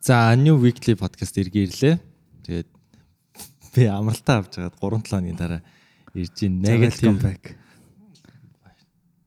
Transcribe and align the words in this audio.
За 0.00 0.34
New 0.34 0.56
Weekly 0.56 0.96
podcast 0.96 1.36
иргэн 1.36 1.68
ирлээ. 1.68 2.00
Тэгээд 2.48 2.68
би 3.76 3.84
амралтаа 3.84 4.40
авч 4.40 4.56
жагаад 4.56 4.80
3 4.80 4.96
7 4.96 5.12
хоногийн 5.12 5.36
дараа 5.36 5.60
ирж 6.16 6.40
ийн 6.40 6.56
negative 6.64 7.20
back. 7.20 7.52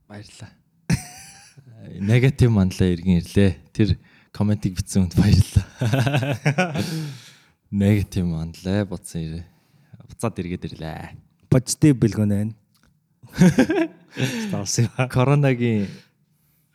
баярлаа. 0.09 0.49
Negative 2.01 2.49
манлаа 2.49 2.89
иргэн 2.89 3.21
ирлээ. 3.21 3.53
Тэр 3.69 4.01
комментиг 4.33 4.73
бичсэн 4.73 5.05
хүнд 5.05 5.13
баярлалаа. 5.13 6.81
Negative 7.69 8.25
манлаа 8.25 8.89
буцсан 8.89 9.21
ирээ. 9.21 9.45
Буцаад 10.09 10.41
эргээд 10.41 10.73
ирлээ. 10.73 11.21
Позитив 11.53 12.01
бэлгүүн 12.01 12.33
байна. 12.33 12.53
Сталс 14.49 14.81
яа. 14.81 15.05
Коронагийн 15.05 15.85
э, 15.85 15.93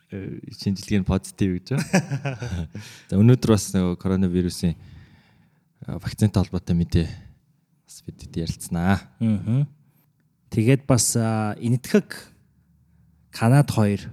шинжилгээ 0.09 0.99
нь 1.01 1.07
позитив 1.07 1.61
гэж 1.61 1.67
байна. 1.77 2.67
За 3.09 3.19
өнөөдөр 3.21 3.49
бас 3.53 3.69
нөгөө 3.73 3.95
коронавирусын 4.01 4.73
э, 4.73 4.77
вакцинтай 6.01 6.41
холбоотой 6.41 6.75
мэдээ 6.75 7.07
бас 7.85 7.97
бидэд 8.05 8.33
ярилцсанаа. 8.41 8.97
Аа. 9.21 9.65
Тэгээд 10.49 10.89
бас 10.89 11.13
энэтхэг 11.13 12.09
Канад 13.29 13.69
2 13.69 14.09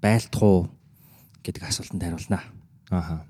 байлдах 0.00 0.40
уу 0.42 0.72
гэдэг 1.44 1.68
асуултанд 1.68 2.00
хариулнаа. 2.00 2.42
Аха. 2.88 3.24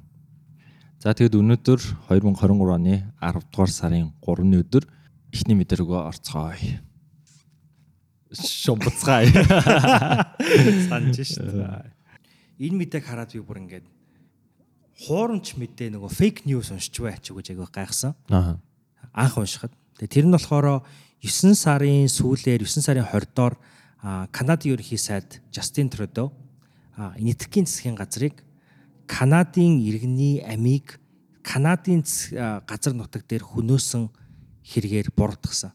За 1.03 1.11
тэгэд 1.11 1.35
өнөөдөр 1.35 1.81
2023 2.07 2.71
оны 2.71 2.95
10 3.19 3.51
дугаар 3.51 3.73
сарын 3.73 4.15
3-ны 4.23 4.63
өдөр 4.63 4.87
эхний 5.35 5.59
мэдээ 5.59 5.83
рүү 5.83 6.07
орцгоё. 6.07 6.79
Шомбоцгай. 8.31 9.31
Санаж 10.87 11.19
шүү 11.19 11.51
дээ. 11.51 11.91
Энэ 12.61 12.77
мэдээг 12.79 13.05
хараад 13.05 13.35
би 13.35 13.43
бүр 13.43 13.59
ингээд 13.67 13.87
хуурамч 15.07 15.57
мэдээ 15.59 15.91
нөгөө 15.97 16.11
фейк 16.13 16.45
ньюс 16.47 16.71
уншиж 16.71 16.95
бай 17.03 17.17
ч 17.19 17.33
гэж 17.35 17.57
айгүй 17.57 17.69
гайхсан. 17.73 18.15
Аха. 18.29 18.61
Анх 19.17 19.35
уншихад. 19.41 19.73
Тэгээ 19.99 20.15
тэр 20.15 20.27
нь 20.29 20.35
болохоор 20.37 20.85
9 21.21 21.57
сарын 21.57 22.07
сүүлээр 22.07 22.63
9 22.63 22.85
сарын 22.85 23.09
20-доор 23.09 23.57
Канадын 24.31 24.77
ерөнхий 24.77 25.01
сайд 25.01 25.43
Жастин 25.53 25.91
Трюдо 25.91 26.33
энэтхэгийн 26.97 27.67
засгийн 27.67 27.97
газрыг 27.97 28.45
Канадын 29.09 29.81
иргэний 29.81 30.41
амийг 30.45 31.01
Канадын 31.43 32.05
газар 32.69 32.95
нутаг 32.95 33.25
дээр 33.27 33.45
хөнөөсөн 33.45 34.09
хэрэгээр 34.65 35.13
буруутгасан. 35.17 35.73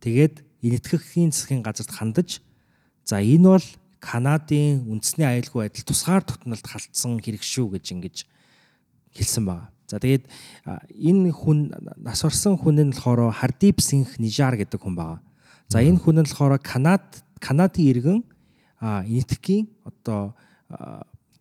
Тэгээд 0.00 0.42
энэтхэгийн 0.62 1.34
засгийн 1.34 1.62
газарт 1.62 1.90
хандаж 1.90 2.40
за 3.04 3.18
энэ 3.18 3.58
бол 3.58 3.66
Канадын 4.02 4.82
үндэсний 4.90 5.26
аюулгүй 5.26 5.70
байдал 5.70 5.86
тусгаар 5.86 6.26
тогтнолд 6.26 6.66
халтсан 6.66 7.22
хэрэг 7.22 7.42
шүү 7.46 7.78
гэж 7.78 7.84
ингэж 7.94 8.16
хэлсэн 9.14 9.46
байгаа. 9.46 9.70
За 9.86 10.02
тэгээд 10.02 10.26
энэ 10.90 11.30
хүн 11.30 11.70
нас 12.02 12.24
орсон 12.26 12.58
хүн 12.58 12.82
нь 12.82 12.94
болохоор 12.96 13.30
Хардип 13.30 13.78
Синх 13.78 14.18
Нижар 14.18 14.58
гэдэг 14.58 14.82
хүн 14.82 14.98
байгаа. 14.98 15.20
За 15.70 15.78
энэ 15.84 16.02
хүн 16.02 16.18
нь 16.18 16.26
болохоор 16.26 16.58
Канад 16.58 17.22
Канадын 17.38 17.86
иргэн 17.86 18.18
энэтхэгийн 18.82 19.70
одоо 19.86 20.34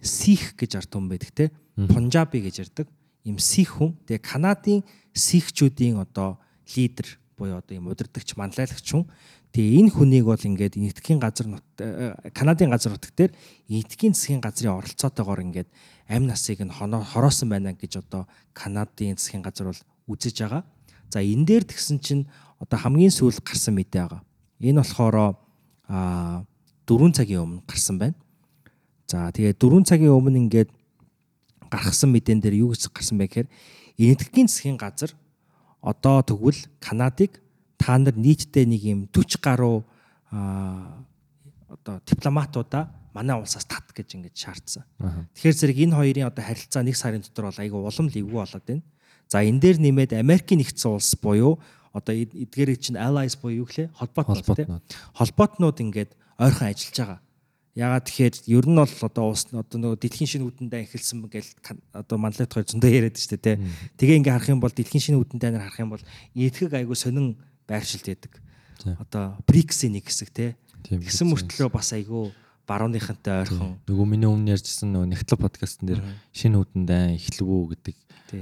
Сих 0.02 0.58
гэж 0.58 0.82
ард 0.82 0.92
хүн 0.94 1.10
байдаг 1.10 1.32
те. 1.34 1.46
Пунжаби 1.78 2.42
гэж 2.42 2.68
ярддаг. 2.68 2.88
Им 3.26 3.38
Сих 3.38 3.78
хүн. 3.78 3.98
Тэгээ 4.06 4.22
Канадын 4.22 4.84
Сихчүүдийн 5.14 6.02
одоо 6.02 6.38
лидер 6.74 7.21
буюу 7.42 7.58
одоо 7.58 7.74
юм 7.74 7.90
удирдахч 7.90 8.38
манлайлагч 8.38 8.86
хүн. 8.86 9.10
Тэгээ 9.50 9.82
энэ 9.82 9.92
хүнийг 9.98 10.26
бол 10.30 10.38
ингээд 10.38 10.78
энэтхийн 10.78 11.18
газар 11.18 11.50
нут 11.50 11.66
э, 11.82 12.14
Канадын 12.38 12.70
газар 12.70 12.94
нутаг 12.94 13.12
дээр 13.18 13.34
энэтхийн 13.68 14.14
засгийн 14.14 14.40
газрын 14.46 14.78
оролцоотойгоор 14.78 15.42
ингээд 15.42 15.70
амь 16.06 16.30
насыг 16.30 16.62
нь 16.62 16.70
хороосон 16.70 17.50
байна 17.50 17.74
гэж 17.74 18.06
одоо 18.06 18.30
Канадын 18.54 19.18
засгийн 19.18 19.42
газар 19.42 19.74
бол 19.74 19.82
үзэж 20.08 20.46
байгаа. 20.46 20.64
За 21.10 21.20
энэ 21.20 21.44
дээр 21.50 21.64
тэгсэн 21.66 21.98
чинь 22.00 22.30
одоо 22.62 22.78
хамгийн 22.78 23.12
сүүл 23.12 23.42
гарсан 23.42 23.76
мэдээ 23.76 24.06
байгаа. 24.06 24.22
Энэ 24.62 24.86
болохоор 24.86 25.36
а 25.90 26.46
4 26.88 27.12
цагийн 27.12 27.44
өмнө 27.44 27.66
гарсан 27.68 27.98
байна. 27.98 28.16
За 29.10 29.28
тэгээ 29.34 29.60
4 29.60 29.84
цагийн 29.84 30.16
өмнө 30.16 30.40
ингээд 30.48 30.70
гаргасан 31.68 32.12
мэдэн 32.16 32.40
дээр 32.40 32.64
юу 32.64 32.72
гэж 32.72 32.88
гарсан 32.92 33.20
бэ 33.20 33.28
гэхээр 33.28 33.50
энэтхийн 34.00 34.48
засгийн 34.48 34.80
газар 34.80 35.12
одоо 35.82 36.22
тэгвэл 36.22 36.62
Канадыг 36.80 37.42
та 37.78 37.98
нар 37.98 38.14
нийтдээ 38.14 38.66
нэг 38.70 38.82
юм 38.86 39.00
40 39.10 39.42
гаруй 39.42 39.84
одоо 40.32 41.96
дипломатуудаа 42.06 42.94
манай 43.14 43.36
улсаас 43.36 43.66
тат 43.66 43.92
гэж 43.92 44.16
ингэж 44.16 44.36
шаардсан. 44.38 44.84
Тэгэхээр 45.36 45.58
зэрэг 45.58 45.78
энэ 45.90 45.98
хоёрын 45.98 46.30
одоо 46.30 46.44
харилцаа 46.46 46.86
нэг 46.86 46.96
сарын 46.96 47.26
дотор 47.26 47.52
бол 47.52 47.60
айгүй 47.60 47.82
улам 47.82 48.08
ливгүй 48.08 48.40
болоод 48.40 48.66
байна. 48.66 48.84
За 49.28 49.44
энэ 49.44 49.60
дээр 49.60 49.78
нэмээд 49.82 50.12
Америкийн 50.16 50.62
нэгдсэн 50.64 50.92
улс 50.96 51.16
буюу 51.20 51.60
одоо 51.92 52.16
эдгээрийг 52.16 52.80
чинь 52.80 52.96
allies 52.96 53.36
буюу 53.36 53.64
юу 53.64 53.68
гэлээ 53.68 53.92
холбоотнууд 53.98 54.48
тийм 54.56 54.80
холбоотнууд 55.18 55.78
ингээд 55.84 56.12
ойрхон 56.40 56.72
ажиллаж 56.72 56.96
байгаа. 56.96 57.20
Ягаад 57.72 58.04
тэгэхээр 58.04 58.36
ер 58.52 58.66
нь 58.68 58.76
бол 58.76 58.96
одоо 59.08 59.26
уус 59.32 59.48
одоо 59.48 59.78
нөгөө 59.80 60.00
дэлхийн 60.04 60.28
шинэ 60.28 60.44
үдэндээ 60.44 60.92
эхэлсэн 60.92 61.24
гэл 61.32 61.52
одоо 61.96 62.18
манлайт 62.20 62.52
хоёр 62.52 62.68
зөндөө 62.68 62.92
яриад 62.92 63.16
штэ 63.16 63.40
тий. 63.40 63.56
Тэгээ 63.96 64.20
ингээ 64.20 64.36
харах 64.36 64.52
юм 64.52 64.60
бол 64.60 64.76
дэлхийн 64.76 65.00
шинэ 65.00 65.20
үдэндээ 65.24 65.56
харах 65.56 65.80
юм 65.80 65.96
бол 65.96 66.04
эдгэг 66.36 66.74
айгу 66.76 67.00
сонин 67.00 67.40
байршилт 67.64 68.12
байдаг. 68.12 68.34
Одоо 69.00 69.40
БРИКС-ийн 69.48 69.96
нэг 69.96 70.04
хэсэг 70.04 70.36
тий. 70.36 70.52
Тэгсэн 70.84 71.32
мөртлөө 71.32 71.72
бас 71.72 71.96
айгу 71.96 72.36
барууныхантай 72.68 73.48
ойрхон. 73.48 73.80
Нөгөө 73.88 74.08
миний 74.08 74.28
өмнө 74.28 74.52
ярьжсэн 74.52 74.92
нөгөө 74.92 75.08
нэгтлэг 75.16 75.40
подкастн 75.40 75.88
дээр 75.88 76.02
шинэ 76.36 76.60
үдэндээ 76.60 77.04
эхлэвүү 77.24 77.62
гэдэг 77.72 77.96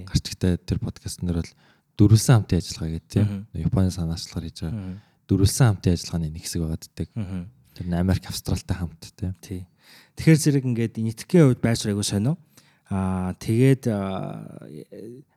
гарчигтай 0.10 0.58
тэр 0.58 0.82
подкастн 0.82 1.30
дээр 1.30 1.46
бол 1.46 1.54
дөрвөлсэн 2.02 2.34
хамтын 2.42 2.60
ажиллагаа 2.62 2.92
гэдэг 2.98 3.10
тийм. 3.14 3.48
Японы 3.54 3.94
санаачлахаар 3.94 4.46
хийж 4.50 4.60
байгаа. 4.66 4.98
Дөрвөлсэн 5.28 5.66
хамтын 5.70 5.94
ажиллагааны 5.94 6.30
нэг 6.34 6.44
хэсэг 6.46 6.62
байгааддаг. 6.64 7.10
Тэр 7.80 7.88
нь 7.88 7.96
Америк, 7.96 8.28
Австралтай 8.28 8.76
хамт 8.76 9.00
тийм. 9.16 9.32
Тий. 9.40 9.64
Тэгэхээр 10.20 10.44
зэрэг 10.44 10.68
ингээд 10.68 11.00
нийтгэхийн 11.00 11.48
хувьд 11.48 11.64
байшир 11.64 11.96
айгу 11.96 12.04
сонио. 12.04 12.36
Аа 12.92 13.32
тэгээд 13.40 13.88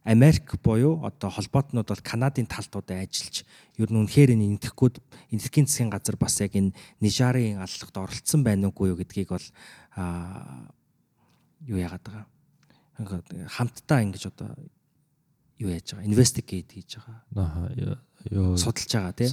Америк 0.03 0.59
буюу 0.59 1.07
одоо 1.07 1.31
холбоотнууд 1.31 1.87
бол 1.87 2.03
Канадын 2.03 2.51
талдуудаа 2.51 3.07
ажиллаж 3.07 3.47
ер 3.79 3.89
нь 3.95 4.01
үнэхээр 4.03 4.35
энэ 4.35 4.59
энэтхгүүд 4.59 4.99
энэтхийн 5.31 5.71
засгийн 5.71 5.95
газар 5.95 6.19
бас 6.19 6.43
яг 6.43 6.59
энэ 6.59 6.75
Нижарын 6.99 7.63
аллагт 7.63 7.95
оролцсон 7.95 8.43
байна 8.43 8.75
уугүй 8.75 8.91
юу 8.91 8.99
гэдгийг 8.99 9.31
бол 9.31 9.47
аа 9.95 10.67
юу 11.63 11.79
яагаад 11.79 12.03
байгаа. 12.03 12.27
Хамтдаа 13.55 14.03
ингэж 14.03 14.35
одоо 14.35 14.51
юу 15.63 15.71
яаж 15.71 15.95
байгаа 15.95 16.11
investigate 16.11 16.75
хийж 16.75 16.99
байгаа. 16.99 17.21
Аа 17.39 18.01
юу 18.27 18.57
судалж 18.59 18.91
байгаа 18.91 19.15
тий. 19.15 19.31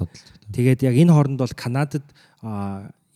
Тэгээд 0.53 0.85
яг 0.85 0.93
энэ 0.93 1.13
хооронд 1.15 1.39
бол 1.41 1.55
Канадад 1.57 2.05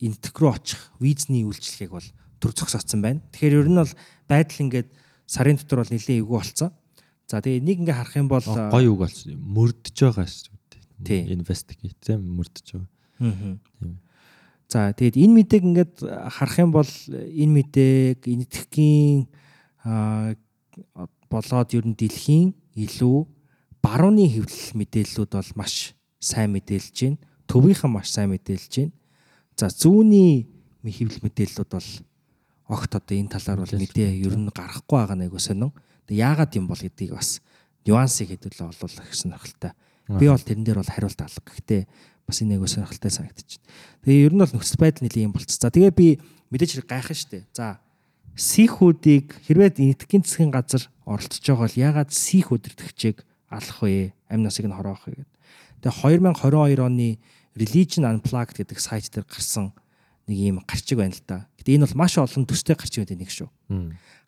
энтэх 0.04 0.36
рүү 0.36 0.52
очих 0.52 0.80
визний 1.00 1.48
үйлчлэгийг 1.48 1.92
бол 1.96 2.08
төр 2.38 2.52
зогсоцсон 2.52 3.00
байна. 3.00 3.24
Тэгэхээр 3.32 3.64
ер 3.64 3.68
нь 3.72 3.80
бол 3.80 3.92
байдал 4.28 4.64
ингээд 4.68 4.88
сарын 5.24 5.56
дотор 5.56 5.80
бол 5.80 5.92
нэлээд 5.92 6.20
эвгүй 6.20 6.36
болцсон. 6.36 6.70
За 7.24 7.40
тэгээ 7.40 7.64
нэг 7.64 7.76
ингээ 7.80 7.96
харах 7.96 8.16
юм 8.20 8.28
бол 8.28 8.44
гоё 8.44 8.88
үг 8.92 9.00
болсон. 9.00 9.40
Мөрдөж 9.40 9.96
байгаа 9.96 10.28
шүү 10.28 10.52
дээ. 11.00 11.32
Investigate 11.32 11.96
тийм 12.04 12.20
мөрдөж 12.36 12.66
байгаа. 12.76 13.56
Тийм. 13.80 13.96
За 14.68 14.92
тэгээд 14.92 15.16
энэ 15.16 15.34
мэдээг 15.40 15.64
ингээд 15.64 15.94
харах 16.04 16.58
юм 16.60 16.70
бол 16.76 16.92
энэ 17.16 17.54
мэдээг 17.64 18.20
энэтхэгийн 18.28 19.32
болоод 21.32 21.70
ер 21.72 21.84
нь 21.88 21.96
дэлхийн 21.96 22.52
илүү 22.76 23.18
барууны 23.80 24.24
хэвлэл 24.28 24.76
мэдээллүүд 24.80 25.30
бол 25.32 25.52
маш 25.56 25.96
сайн 26.20 26.52
мэдээлж 26.56 26.96
байна. 27.04 27.20
Төвийнхэн 27.48 27.92
маш 27.92 28.08
сайн 28.12 28.32
мэдээлж 28.32 28.72
байна. 28.80 28.92
За 29.54 29.70
зүүнний 29.70 30.50
хэвлэл 30.82 31.22
мэдээллүүд 31.22 31.70
бол 31.70 31.90
огт 32.68 32.92
одоо 32.96 33.14
энэ 33.14 33.32
талаар 33.38 33.62
бол 33.62 33.74
мэдээ 33.78 34.10
ер 34.24 34.34
нь 34.34 34.50
гарахгүй 34.50 34.98
байгаа 34.98 35.18
нэг 35.18 35.34
сонин. 35.38 35.70
Тэг 36.10 36.16
яагаад 36.18 36.52
юм 36.58 36.66
бол 36.66 36.80
гэдгийг 36.80 37.14
бас 37.14 37.38
нюансыг 37.86 38.34
хэдүүлээ 38.34 38.66
олуулах 38.66 39.08
гэсэн 39.08 39.30
нөхөлтэй. 39.30 39.72
Би 40.18 40.26
бол 40.28 40.42
тэрэн 40.42 40.64
дээр 40.64 40.80
бол 40.80 40.90
хариулт 40.90 41.20
алга. 41.20 41.48
Гэхдээ 41.54 41.82
бас 42.26 42.36
энэ 42.40 42.56
нэг 42.56 42.68
сонирхолтой 42.68 43.12
санагдчих. 43.12 43.60
Тэгээ 44.02 44.26
ер 44.26 44.34
нь 44.34 44.42
бол 44.42 44.52
нөхцөл 44.52 44.80
байдал 44.80 45.04
нэлийн 45.04 45.28
юм 45.28 45.34
болц. 45.36 45.52
За 45.54 45.68
тэгээ 45.68 45.92
би 45.92 46.08
мэдээж 46.50 46.84
гайхах 46.88 47.16
штэ. 47.16 47.44
За 47.52 47.78
сихүүдийг 48.34 49.38
хэрвээ 49.46 49.78
энэтхэгийн 49.78 50.24
засгийн 50.24 50.50
газар 50.50 50.88
оролцож 51.06 51.40
байгаа 51.44 51.68
бол 51.68 51.78
яагаад 51.78 52.10
сих 52.10 52.50
өдөртөгчийг 52.50 53.22
алах 53.52 53.78
вэ? 53.84 54.16
Амь 54.28 54.42
насыг 54.42 54.66
нь 54.66 54.74
хороох 54.74 55.06
вэ 55.06 55.22
гэдэг. 55.22 55.32
Тэгээ 55.84 56.18
2022 56.32 56.80
оны 56.80 57.08
Religion 57.54 58.04
Unplugged 58.04 58.58
гэдэг 58.58 58.78
сайт 58.82 59.10
дээр 59.14 59.26
гарсан 59.26 59.72
нэг 60.26 60.36
ийм 60.38 60.56
гарчиг 60.66 60.98
байна 60.98 61.14
л 61.14 61.22
да. 61.26 61.46
Гэтэ 61.60 61.76
энэ 61.78 61.86
бол 61.86 62.00
маш 62.02 62.18
олон 62.18 62.44
төстэй 62.48 62.74
гарчиг 62.74 63.04
байдаг 63.04 63.18
нэг 63.20 63.30
шүү. 63.30 63.48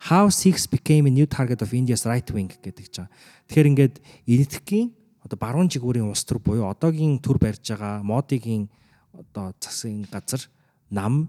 How 0.07 0.29
Sikhs 0.29 0.69
became 0.69 1.07
a 1.07 1.13
new 1.13 1.25
target 1.25 1.61
of 1.61 1.73
India's 1.73 2.05
right 2.05 2.27
wing 2.31 2.47
гэдэг 2.49 2.87
чинь. 2.91 3.09
Тэгэхээр 3.49 3.69
ингээд 3.73 3.95
энэтхэгийн 4.29 4.89
одоо 5.25 5.37
баруун 5.37 5.67
жигүүрийн 5.67 6.07
улс 6.07 6.23
төр 6.23 6.39
буюу 6.39 6.69
одоогийн 6.69 7.19
төр 7.19 7.41
барьж 7.41 7.73
байгаа 7.73 8.05
модигийн 8.05 8.69
одоо 9.11 9.51
засгийн 9.59 10.05
газар 10.07 10.45
нам 10.89 11.27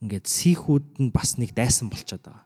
ингээд 0.00 0.26
сихүүд 0.26 0.86
нь 1.00 1.12
бас 1.12 1.36
нэг 1.36 1.52
дайсан 1.52 1.92
болчиход 1.92 2.24
байгаа. 2.24 2.43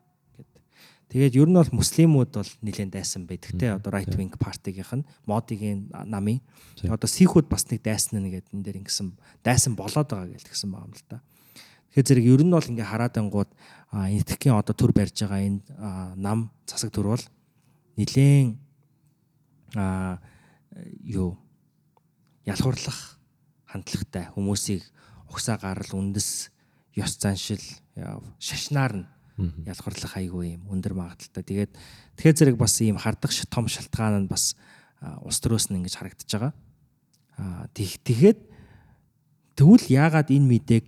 Тэгээд 1.09 1.41
ер 1.41 1.49
нь 1.49 1.57
бол 1.57 1.73
муслимууд 1.73 2.31
бол 2.37 2.53
нэлээд 2.61 2.93
дайсан 2.93 3.25
байдаг 3.25 3.57
те 3.57 3.73
одоо 3.73 3.89
right 3.97 4.13
wing 4.13 4.29
party-гийнх 4.37 4.93
нь 4.93 5.09
модигийн 5.25 5.89
намын 5.89 6.45
одоо 6.85 7.09
сихүүд 7.09 7.49
бас 7.49 7.65
нэг 7.73 7.81
дайсан 7.81 8.21
нь 8.21 8.29
гэдэг 8.29 8.53
энэ 8.53 8.65
дээр 8.69 8.81
ингэсэн 8.85 9.17
дайсан 9.41 9.73
болоод 9.73 10.05
байгаа 10.05 10.29
гэж 10.37 10.45
тэгсэн 10.53 10.69
байгаа 10.69 10.85
юм 10.85 10.93
л 10.93 11.05
да. 11.09 11.19
Тэгэхээр 11.97 12.09
зэрэг 12.13 12.27
ер 12.29 12.43
нь 12.45 12.53
бол 12.53 12.69
ингээ 12.69 12.93
хараад 12.93 13.17
ангууд 13.17 13.51
энэтхгийн 13.89 14.61
одоо 14.61 14.75
төр 14.77 14.93
барьж 14.93 15.17
байгаа 15.25 15.41
энэ 15.49 15.61
нам 16.21 16.53
засаг 16.69 16.93
төр 16.93 17.17
бол 17.17 17.25
нэлээд 17.97 18.61
а 19.81 20.21
юу 21.09 21.41
ялхуурлах 22.45 23.17
хандлагатай 23.65 24.29
хүмүүсийг 24.37 24.85
угсаа 25.33 25.57
гарал 25.57 25.89
үндэс 25.97 26.53
ёс 27.01 27.17
заншил 27.17 27.65
шашнаар 28.37 28.93
нь 28.93 29.07
ялхарлах 29.39 30.15
айгүй 30.19 30.59
юм 30.59 30.67
өндөр 30.69 30.95
магадaltaй. 30.99 31.43
Тэгээд 31.47 31.73
тэгэхээр 32.19 32.37
зэрэг 32.39 32.57
бас 32.59 32.75
ийм 32.83 32.99
хардах 32.99 33.31
том 33.47 33.71
шалтгаан 33.71 34.27
нь 34.27 34.31
бас 34.31 34.59
улс 35.23 35.39
төрөөс 35.39 35.71
нь 35.71 35.79
ингэж 35.79 35.95
харагдаж 35.95 36.29
байгаа. 36.29 36.53
Аа 37.39 37.71
тэгэхэд 37.73 38.39
тэгвэл 39.55 39.87
яагаад 39.87 40.29
энэ 40.35 40.51
мэдээг 40.59 40.87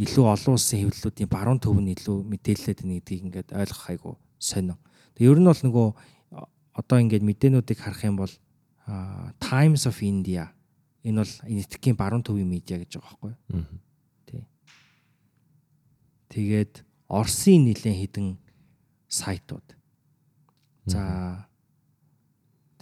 илүү 0.00 0.24
олон 0.24 0.56
улсын 0.56 0.88
хэвлэлүүдийн 0.88 1.28
баруун 1.28 1.60
төв 1.60 1.76
нь 1.76 1.92
илүү 1.92 2.24
мэдээлэлээд 2.24 2.78
байна 2.80 2.96
гэдгийг 3.00 3.22
ингээд 3.28 3.48
ойлгох 3.52 3.86
айгүй 3.92 4.14
сонин. 4.40 4.80
Тэг 5.16 5.28
ер 5.28 5.38
нь 5.40 5.48
бол 5.48 5.60
нөгөө 5.60 5.88
одоо 6.76 6.96
ингээд 7.00 7.24
мэдээнүүдийг 7.24 7.80
харах 7.80 8.04
юм 8.04 8.16
бол 8.20 8.32
Times 9.40 9.84
of 9.84 10.00
India 10.00 10.52
энэ 11.04 11.20
бол 11.22 11.34
энэтхэгийн 11.44 11.96
баруун 11.96 12.22
төвийн 12.24 12.48
медиа 12.48 12.80
гэж 12.80 12.98
байгаа 12.98 13.08
байхгүй 13.14 13.32
юу? 13.32 13.64
Тий. 14.26 14.42
Тэгээд 16.28 16.85
Оросын 17.08 17.66
нэлээд 17.70 17.96
хідэн 18.02 18.38
сайтууд. 19.08 19.66
За 20.86 21.46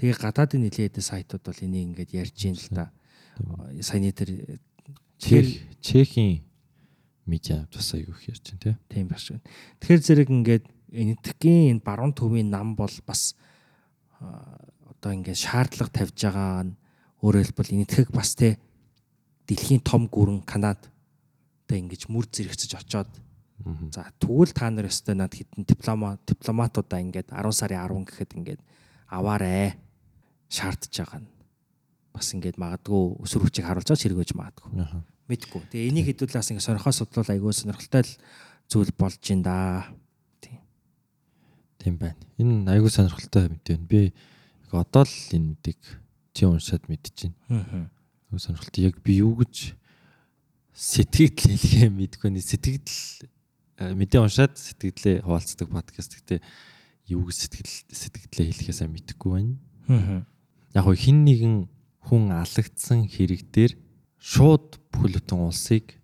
тэгээ 0.01 0.17
гадаадын 0.17 0.65
нэлээд 0.65 0.97
хідэн 0.97 1.05
сайтууд 1.05 1.43
бол 1.45 1.65
энийг 1.65 1.93
ингээд 1.93 2.11
ярьж 2.17 2.39
ийн 2.45 2.57
л 2.57 2.69
да. 2.73 2.93
Саяны 3.85 4.13
тэр 4.13 4.33
Чехийн 5.81 6.45
медиа 7.27 7.69
бас 7.73 7.95
аягүй 7.95 8.13
их 8.13 8.29
ярьж 8.29 8.45
байна 8.61 8.79
тийм 8.89 9.09
байна 9.09 9.21
шүү. 9.21 9.41
Тэгэхээр 9.81 10.03
зэрэг 10.05 10.29
ингээд 10.29 10.65
энэтхэгийн 10.93 11.81
энэ 11.81 11.85
баруун 11.85 12.13
төвийн 12.13 12.49
нам 12.53 12.77
бол 12.77 12.93
бас 13.07 13.37
одоо 14.21 15.13
ингээд 15.13 15.41
шаардлага 15.41 15.93
тавьж 15.93 16.17
байгаа 16.17 16.69
нь 16.69 16.77
өөрөөр 17.25 17.45
хэлбэл 17.49 17.75
энэтхэг 17.81 18.09
бас 18.13 18.37
те 18.37 18.61
дэлхийн 19.49 19.81
том 19.81 20.09
гүрэн 20.09 20.45
Канад 20.45 20.89
тэ 21.69 21.81
ингэж 21.81 22.13
мүр 22.13 22.29
зэрэгцэж 22.29 22.85
очоод 22.85 23.09
За 23.93 24.05
тэгвэл 24.21 24.53
та 24.53 24.69
нар 24.69 24.93
өстой 24.93 25.17
над 25.17 25.33
хитэн 25.33 25.65
диплома 25.65 26.19
дипломатуудаа 26.29 27.01
ингээд 27.01 27.33
10 27.33 27.53
сарын 27.57 27.81
10 27.81 28.05
гэхэд 28.13 28.31
ингээд 28.37 28.61
аваарэ 29.09 29.81
шаардж 30.53 30.93
байгаа 30.93 31.25
нь 31.25 31.29
бас 32.13 32.29
ингээд 32.37 32.61
магадгүй 32.61 33.25
өсвөр 33.25 33.49
хүчийг 33.49 33.67
харуулж 33.67 33.89
байгаа 33.89 34.05
хэрэгэж 34.05 34.31
магадгүй. 34.39 34.71
Мэдгүй. 35.27 35.63
Тэгээ 35.73 35.89
энийг 35.89 36.07
хэдүүлээс 36.13 36.53
ингээд 36.53 36.67
сонирхоо 36.69 36.93
судлал 36.93 37.27
айгүй 37.27 37.53
сонирхолтой 37.57 38.05
л 38.05 38.13
зүйл 38.69 38.93
болж 38.95 39.25
ин 39.33 39.41
да. 39.41 39.89
Тийм. 40.45 40.61
Тийм 41.81 41.95
байна. 41.97 42.21
Энэ 42.37 42.69
айгүй 42.69 42.93
сонирхолтой 42.93 43.49
мэдээ. 43.49 43.81
Би 43.83 44.13
одоо 44.71 45.09
л 45.09 45.17
энэ 45.33 45.57
мэдийг 45.57 45.81
чи 46.37 46.45
уншаад 46.45 46.85
мэдчихээн. 46.87 47.35
Аа. 47.49 47.89
Сонирхолтой. 48.37 48.93
Яг 48.93 49.01
би 49.01 49.25
юу 49.25 49.41
гэж 49.41 49.73
сэтгэл 50.71 51.35
хэлхээ 51.35 51.91
мэдгүй 51.99 52.31
нэ 52.31 52.43
сэтгэл 52.45 52.85
мэдээ 53.79 54.21
уншаад 54.23 54.55
сэтгэлдээ 54.55 55.25
хуваалцдаг 55.27 55.69
подкаст. 55.71 56.15
Гэтэ 56.19 56.43
юу 57.11 57.27
гэж 57.27 57.37
сэтгэл 57.49 57.73
сэтгэлдээ 57.91 58.45
хэлэхээ 58.51 58.77
сайн 58.77 58.93
мэдэхгүй 58.95 59.31
байна. 59.35 60.25
Яг 60.75 60.87
хин 60.95 61.25
нэгэн 61.27 61.69
хүн 62.07 62.25
алагдсан 62.33 63.09
хэрэг 63.09 63.51
дээр 63.51 63.73
шууд 64.21 64.81
бүхэл 64.93 65.19
бүтэн 65.21 65.41
улсыг 65.41 65.99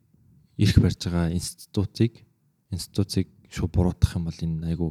ирэх 0.61 0.77
барьж 0.81 1.01
байгаа 1.09 1.33
институтыг 1.33 2.25
институцийг 2.71 3.29
шууд 3.49 3.73
буруутгах 3.73 4.17
юм 4.17 4.25
бол 4.29 4.41
энэ 4.41 4.67
айгу 4.69 4.89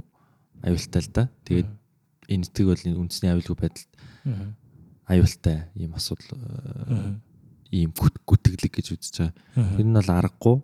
аюултай 0.65 1.01
л 1.01 1.11
да. 1.13 1.23
Тэгээд 1.45 1.69
энэ 2.29 2.43
нэтг 2.45 2.65
бол 2.65 2.85
энэ 2.85 2.99
үндэсний 2.99 3.31
аюулгүй 3.31 3.57
байдалд 3.57 3.91
аюултай 5.05 5.69
ийм 5.75 5.93
асуудал 5.95 6.37
э, 6.37 7.15
ийм 7.71 7.93
гүтгэлэг 7.93 8.73
гэж 8.73 8.87
үзэж 8.93 9.15
байгаа. 9.17 9.33
Тэр 9.77 9.87
нь 9.87 9.97
бол 9.97 10.09
аргагүй. 10.09 10.57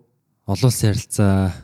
Олон 0.46 0.70
улсын 0.70 0.90
харилцаа 0.94 1.54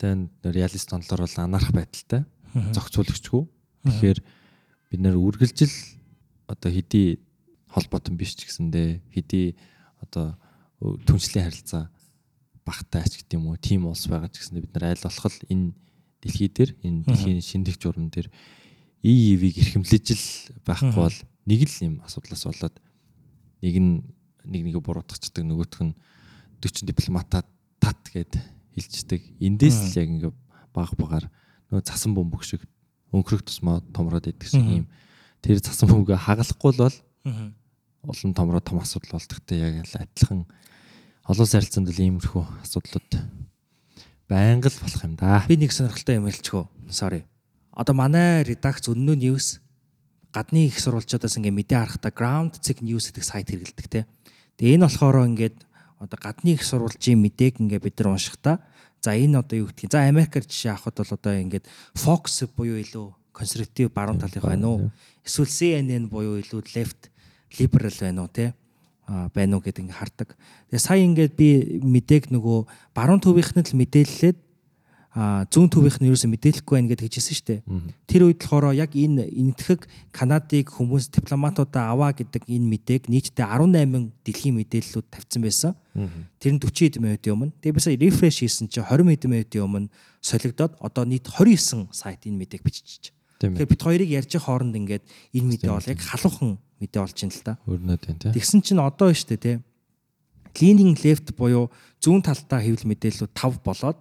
Тэгээ 0.00 0.56
реалист 0.56 0.88
тонлоор 0.88 1.28
бол 1.28 1.36
анарх 1.36 1.70
байдалтай. 1.76 2.24
Зохицуулагчгүй. 2.72 3.44
Тэгэхээр 3.84 4.18
бид 4.90 5.00
нэр 5.00 5.20
үргэлжил 5.20 5.72
одоо 6.48 6.70
хэдий 6.72 7.20
холбоотон 7.68 8.16
биш 8.16 8.34
ч 8.34 8.48
гэсэндээ 8.48 9.04
хэдий 9.12 9.60
одоо 10.00 10.40
түншлийн 10.80 11.46
харилцаа 11.46 11.92
багтай 12.64 13.04
ач 13.04 13.20
гэдэг 13.20 13.38
юм 13.38 13.52
уу 13.52 13.60
тийм 13.60 13.86
улс 13.86 14.08
байгаа 14.08 14.32
ч 14.32 14.42
гэсэндээ 14.42 14.64
бид 14.66 14.74
нар 14.74 14.96
айл 14.96 15.04
болох 15.04 15.36
энэ 15.46 15.76
дэлхий 16.24 16.50
дээр 16.50 16.70
энэ 16.82 17.04
дэлхийн 17.06 17.40
шинжлэх 17.40 17.78
журам 17.78 18.10
дээр 18.10 18.28
ИИВ-ийг 19.06 19.56
эрхэмлэж 19.62 20.06
л 20.16 20.26
байхгүй 20.66 20.96
бол 20.98 21.18
нэг 21.46 21.60
л 21.64 21.76
юм 21.86 21.94
асуудлаас 22.04 22.44
болоод 22.44 22.76
нэг 23.62 23.74
нь 23.78 23.92
нэг 24.44 24.60
нэгэ 24.66 24.80
буруутгачдаг 24.82 25.44
нөгөөх 25.46 25.80
нь 25.84 25.94
40 26.60 26.90
дипломатаа 26.90 27.46
тат 27.80 28.00
гэд 28.12 28.34
хилчдэг. 28.74 29.22
Эндээс 29.40 29.94
л 29.94 29.98
яг 30.00 30.08
ингээ 30.08 30.32
баг 30.74 30.90
багаар 30.98 31.26
нөө 31.70 31.82
цасан 31.86 32.14
бөмбөг 32.14 32.42
шиг 32.44 32.66
өнхрөх 33.10 33.42
тусмаа 33.42 33.82
томроод 33.94 34.26
идэх 34.30 34.50
шиг 34.50 34.62
юм. 34.62 34.86
Тэр 35.42 35.58
цасан 35.58 35.90
бөмбөг 35.90 36.18
хагалахгүй 36.18 36.72
л 36.74 36.82
бол 36.82 36.96
олон 38.06 38.34
томроо 38.34 38.60
том 38.60 38.80
асуудал 38.80 39.18
болдогтой 39.18 39.58
яг 39.58 39.86
л 39.86 39.96
адилхан 40.00 40.46
олон 41.28 41.46
сарилцанд 41.46 41.90
л 41.90 42.00
иймэрхүү 42.00 42.64
асуудлууд 42.64 43.10
байнга 44.30 44.70
л 44.70 44.80
болох 44.80 45.02
юм 45.04 45.14
да. 45.18 45.44
Би 45.46 45.58
нэг 45.58 45.74
сонирхолтой 45.74 46.16
юм 46.16 46.30
хэлчихв. 46.30 46.70
Sorry. 46.88 47.26
Одоо 47.74 47.94
манай 47.94 48.42
редакц 48.46 48.88
өнөө 48.88 49.16
ньюс 49.18 49.60
гадны 50.32 50.70
их 50.70 50.78
сурвалжуудаас 50.78 51.36
ингээ 51.38 51.54
мэдээ 51.54 51.78
харахтаа 51.78 52.12
ground 52.14 52.62
check 52.62 52.80
news 52.80 53.10
гэдэг 53.10 53.24
сайт 53.26 53.50
хэрэгэлдэг 53.50 53.86
те. 53.90 54.06
Тэгээ 54.56 54.78
энэ 54.78 54.86
болохоор 54.86 55.26
ингээд 55.26 55.56
одоо 56.00 56.16
гадны 56.16 56.56
их 56.56 56.64
сурвалжийн 56.64 57.20
мэдээг 57.20 57.60
ингээ 57.60 57.78
бид 57.84 58.00
нар 58.00 58.16
уншихдаа 58.16 58.64
за 59.04 59.12
энэ 59.12 59.44
одоо 59.44 59.56
юу 59.60 59.68
гэдгийг? 59.68 59.92
За 59.92 60.08
Америкаар 60.08 60.48
жишээ 60.48 60.72
авахд 60.72 60.96
бол 60.96 61.12
одоо 61.12 61.34
ингээд 61.36 61.68
Fox 61.92 62.48
буюу 62.56 62.80
илүү 62.80 63.06
консерватив 63.36 63.92
баруун 63.92 64.16
талынх 64.16 64.40
байна 64.40 64.68
уу? 64.68 64.90
Эсвэл 65.20 65.52
CNN 65.52 66.08
буюу 66.08 66.40
илүү 66.40 66.64
left 66.72 67.12
liberal 67.60 67.92
байна 68.00 68.24
уу 68.24 68.32
те? 68.32 68.56
Байна 69.06 69.60
уу 69.60 69.62
гэдэг 69.62 69.84
ингээ 69.84 70.00
хардаг. 70.00 70.28
Тэгээ 70.72 70.80
сая 70.80 71.04
ингээд 71.04 71.32
би 71.36 71.80
мэдээг 71.84 72.32
нөгөө 72.32 72.58
баруун 72.96 73.20
төвийнх 73.20 73.52
нь 73.52 73.64
л 73.68 73.76
мэдээллээд 73.76 74.38
зүүн 75.10 75.66
төвийнх 75.74 75.98
нь 75.98 76.06
ерөөсөө 76.06 76.30
мэдээлэхгүй 76.30 76.74
байна 76.78 76.90
гэдээ 76.94 77.06
хэлжсэн 77.10 77.34
шүү 77.34 77.46
дээ. 77.50 77.60
Тэр 78.06 78.22
үед 78.30 78.38
болохоор 78.46 78.70
яг 78.78 78.94
энэ 78.94 79.26
энэтхэг 79.26 79.90
Канадыг 80.14 80.70
хүмүүс 80.70 81.10
дипломатуудаа 81.10 81.90
аваа 81.90 82.14
гэдэг 82.14 82.46
энэ 82.46 82.70
мэдээг 82.78 83.10
нийтдээ 83.10 83.42
18 83.42 84.06
дэлхийн 84.22 84.54
мэдээллүүд 84.62 85.06
тавьсан 85.10 85.42
байсан. 85.42 85.72
Тэр 86.38 86.52
нь 86.54 86.62
40 86.62 86.94
хэдэн 86.94 87.02
минутын 87.02 87.34
өмнө. 87.34 87.54
Тэгээ 87.58 87.74
бисаа 87.74 87.98
рефреш 87.98 88.38
хийсэн 88.38 88.70
чинь 88.70 88.86
20 88.86 89.10
хэдэн 89.10 89.30
минутын 89.34 89.66
өмнө 89.66 89.90
солигдоод 90.22 90.78
одоо 90.78 91.02
нийт 91.02 91.26
29 91.26 91.90
сайт 91.90 92.22
энэ 92.30 92.46
мэдээг 92.46 92.62
бичиж. 92.62 93.10
Тэгэхээр 93.42 93.66
бит 93.66 93.82
хоёрыг 93.82 94.10
ярьж 94.14 94.30
хооронд 94.38 94.78
ингээд 94.78 95.02
энэ 95.34 95.48
мэдээ 95.58 95.74
бол 95.74 95.90
яг 95.90 96.00
халуухан 96.06 96.54
мэдээ 96.78 97.00
болж 97.02 97.16
байна 97.18 97.34
л 97.34 97.42
да. 97.42 97.54
Өрнөд 97.66 98.02
байна 98.06 98.20
тий. 98.20 98.32
Тэгсэн 98.38 98.62
чинь 98.62 98.78
одоо 98.78 99.10
шүү 99.10 99.34
дээ 99.34 99.42
тий. 99.42 99.56
Leaning 100.60 100.94
left 101.02 101.34
буюу 101.34 101.72
зүүн 101.98 102.22
талдаа 102.22 102.60
хэвлэл 102.62 102.90
мэдээллүүд 102.94 103.32
5 103.32 103.64
болоод 103.64 103.98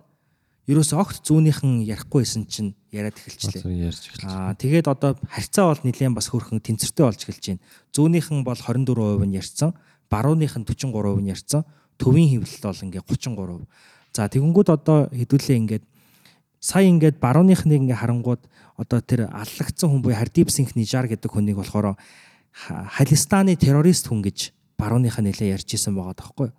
ерөөсөө 0.69 0.97
огт 1.01 1.25
зүүнийхэн 1.25 1.81
ярихгүйсэн 1.81 2.45
чинь 2.45 2.77
яриад 2.93 3.17
эхэлчихлээ. 3.17 3.89
Аа 4.29 4.53
тэгээд 4.53 4.85
одоо 4.85 5.17
харьцаа 5.25 5.73
бол 5.73 5.81
нэлээд 5.81 6.13
бас 6.13 6.29
хөрхөн 6.29 6.61
тэнцвэртэй 6.61 7.05
болж 7.09 7.21
эхэлж 7.25 7.45
байна. 7.57 7.65
Зүүнийхэн 7.97 8.45
бол 8.45 8.53
24% 8.53 9.25
нь 9.25 9.33
ярьсан, 9.33 9.73
барууныхан 10.13 10.69
43% 10.69 11.25
нь 11.25 11.31
ярьсан, 11.33 11.65
төвийн 11.97 12.29
хэвлэлт 12.37 12.63
бол 12.69 12.85
ингээ 12.85 13.01
33%. 13.01 13.65
За 14.13 14.29
тэгэнгүүт 14.29 14.69
одоо 14.69 15.09
хэдүүлээ 15.09 15.57
ингээд 15.57 15.85
сая 16.61 16.85
ингээд 16.85 17.17
барууныхныг 17.17 17.89
ингээ 17.89 17.97
харангууд 17.97 18.45
одоо 18.77 18.99
тэр 19.01 19.25
аллагдсан 19.33 19.89
хүн 19.89 20.05
буюу 20.05 20.21
Хардип 20.21 20.53
Синх 20.53 20.77
Нижар 20.77 21.09
гэдэг 21.09 21.33
хүнийг 21.33 21.57
болохоор 21.57 21.97
Халистаны 22.53 23.57
террорист 23.57 24.09
хүн 24.09 24.21
гэж 24.21 24.53
барууныхаа 24.77 25.25
нэлээ 25.25 25.57
ярьж 25.57 25.73
исэн 25.73 25.95
байгаа 25.97 26.13
тоххой. 26.13 26.49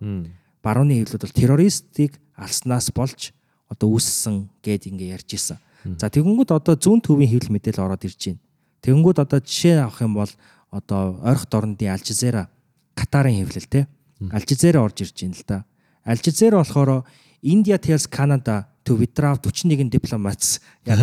Барууны 0.63 0.99
хэвлэлд 0.99 1.25
бол 1.25 1.39
террористыг 1.39 2.19
алснаас 2.37 2.91
болж 2.95 3.33
одоо 3.71 3.95
үүссэн 3.95 4.51
гэд 4.61 4.91
ингээ 4.91 5.15
ярьж 5.15 5.31
исэн. 5.39 5.59
За 5.97 6.11
тэгэнгүүт 6.11 6.51
одоо 6.53 6.75
зүүн 6.77 7.01
төвийн 7.01 7.31
хэвлэл 7.31 7.55
мэдээлэл 7.55 7.87
ороод 7.87 8.05
ирж 8.05 8.21
байна. 8.35 8.43
Тэгэнгүүт 8.85 9.19
одоо 9.23 9.41
жишээ 9.41 9.81
авах 9.81 10.03
юм 10.03 10.15
бол 10.19 10.33
одоо 10.69 11.17
ойрох 11.25 11.47
дорнодын 11.49 11.95
Алжазера 11.95 12.51
Катарын 12.99 13.41
хэвлэл 13.41 13.71
те 13.71 13.89
Алжазера 14.29 14.85
орж 14.85 15.01
ирж 15.01 15.17
байна 15.25 15.37
л 15.39 15.45
да. 15.47 15.59
Алжазера 16.05 16.61
болохоор 16.61 17.07
India 17.43 17.79
tells 17.79 18.05
Canada 18.05 18.69
to 18.85 18.97
withdraw 18.97 19.37
41 19.37 19.89
diplomats 19.89 20.61
яг 20.85 20.99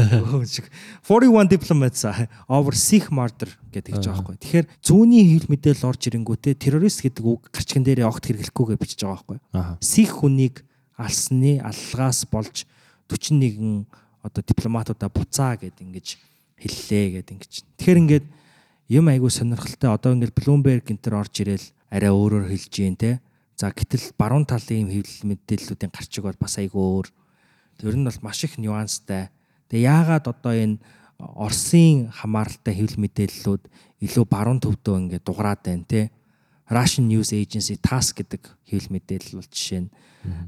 шиг 0.46 0.70
41 1.04 1.50
diplomats 1.50 2.06
over 2.48 2.74
Sikh 2.76 3.10
murder 3.10 3.50
гэдэг 3.74 4.02
ч 4.02 4.06
байгаа 4.06 4.22
байхгүй. 4.22 4.38
Тэгэхээр 4.38 4.66
зүүнний 4.82 5.24
хил 5.26 5.48
мэдээлэл 5.50 5.90
орж 5.90 6.02
ирэнгүүтээ 6.10 6.54
террорист 6.58 7.02
гэдэг 7.02 7.24
үг 7.26 7.50
гарчган 7.50 7.86
дээрээ 7.86 8.06
огт 8.06 8.26
хэрэглэхгүйгээ 8.26 8.78
бичиж 8.78 9.02
байгаа 9.02 9.18
байхгүй. 9.18 9.38
Sikh 9.82 10.14
хүнийг 10.22 10.66
алсны 10.98 11.62
аллагаас 11.62 12.26
болж 12.26 12.66
41 13.08 13.86
одоо 14.26 14.44
дипломатуудаа 14.44 15.10
буцаа 15.10 15.56
гэд 15.56 15.80
ингэж 15.80 16.18
хэллээ 16.58 17.06
гэд 17.22 17.28
ингэж. 17.32 17.54
Тэгэхээр 17.78 18.02
ингээд 18.02 18.26
юм 18.90 19.06
айгүй 19.08 19.32
сонирхолтой 19.32 19.94
одоо 19.94 20.18
ингээд 20.18 20.36
Bloomberg 20.36 20.86
энэ 20.90 21.00
төр 21.00 21.22
орж 21.22 21.46
ирэл 21.46 21.66
арай 21.94 22.12
өөрөөр 22.12 22.50
хэлж 22.50 22.74
гин 22.74 22.98
те. 22.98 23.22
За 23.56 23.70
гэтэл 23.72 24.14
баруун 24.18 24.46
талын 24.46 24.90
юм 24.90 24.92
хэвлэл 24.92 25.30
мэдээллүүдийн 25.32 25.94
гарчиг 25.94 26.26
бол 26.26 26.38
бас 26.42 26.58
айгүй 26.58 26.82
өөр. 26.82 27.08
Тэр 27.78 27.96
нь 27.96 28.06
бол 28.06 28.20
маш 28.26 28.44
их 28.44 28.58
нюанстай. 28.58 29.30
Тэгээ 29.70 29.86
яагаад 29.86 30.26
одоо 30.28 30.54
энэ 30.54 30.78
Оросын 31.18 32.14
хамааралтай 32.14 32.78
хэвлэл 32.78 33.02
мэдээллүүд 33.02 33.64
илүү 34.06 34.26
баруун 34.30 34.62
төвдөө 34.62 34.96
ингээд 35.10 35.26
дуграад 35.26 35.62
байна 35.66 35.86
те. 35.90 36.14
Russian 36.68 37.08
News 37.08 37.32
Agency 37.32 37.80
TASS 37.80 38.12
гэдэг 38.12 38.44
хэвлэл 38.68 38.92
мэдээлэл 38.92 39.40
бол 39.40 39.50
жишээ 39.52 39.88
нь 39.88 39.90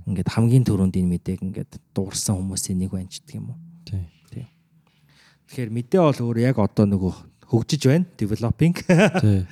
ингээд 0.08 0.30
хамгийн 0.36 0.68
түрүүнд 0.68 1.00
энэ 1.00 1.12
мэдээг 1.16 1.40
ингээд 1.48 1.72
дуурсан 1.96 2.36
хүмүүсийн 2.36 2.84
нэг 2.84 2.92
гэх 2.92 3.40
юм 3.40 3.56
уу. 3.56 3.60
Тий. 3.88 4.04
Тий. 4.28 4.48
Тэгэхээр 5.48 5.72
мэдээ 5.72 6.02
бол 6.04 6.20
өөр 6.20 6.38
яг 6.44 6.60
одоо 6.60 6.86
нөгөө 6.92 7.14
хөгжиж 7.48 7.82
байна. 7.88 8.06
Developing. 8.20 8.76
Тий. 9.24 9.48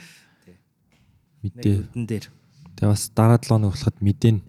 Мэдээ. 1.47 1.77
дээр. 1.95 2.25
Тэгээ 2.75 2.91
бас 2.91 3.09
дараа 3.15 3.39
7 3.39 3.47
хоног 3.47 3.71
болоход 3.71 3.97
мэдээ 4.03 4.33
нь 4.35 4.41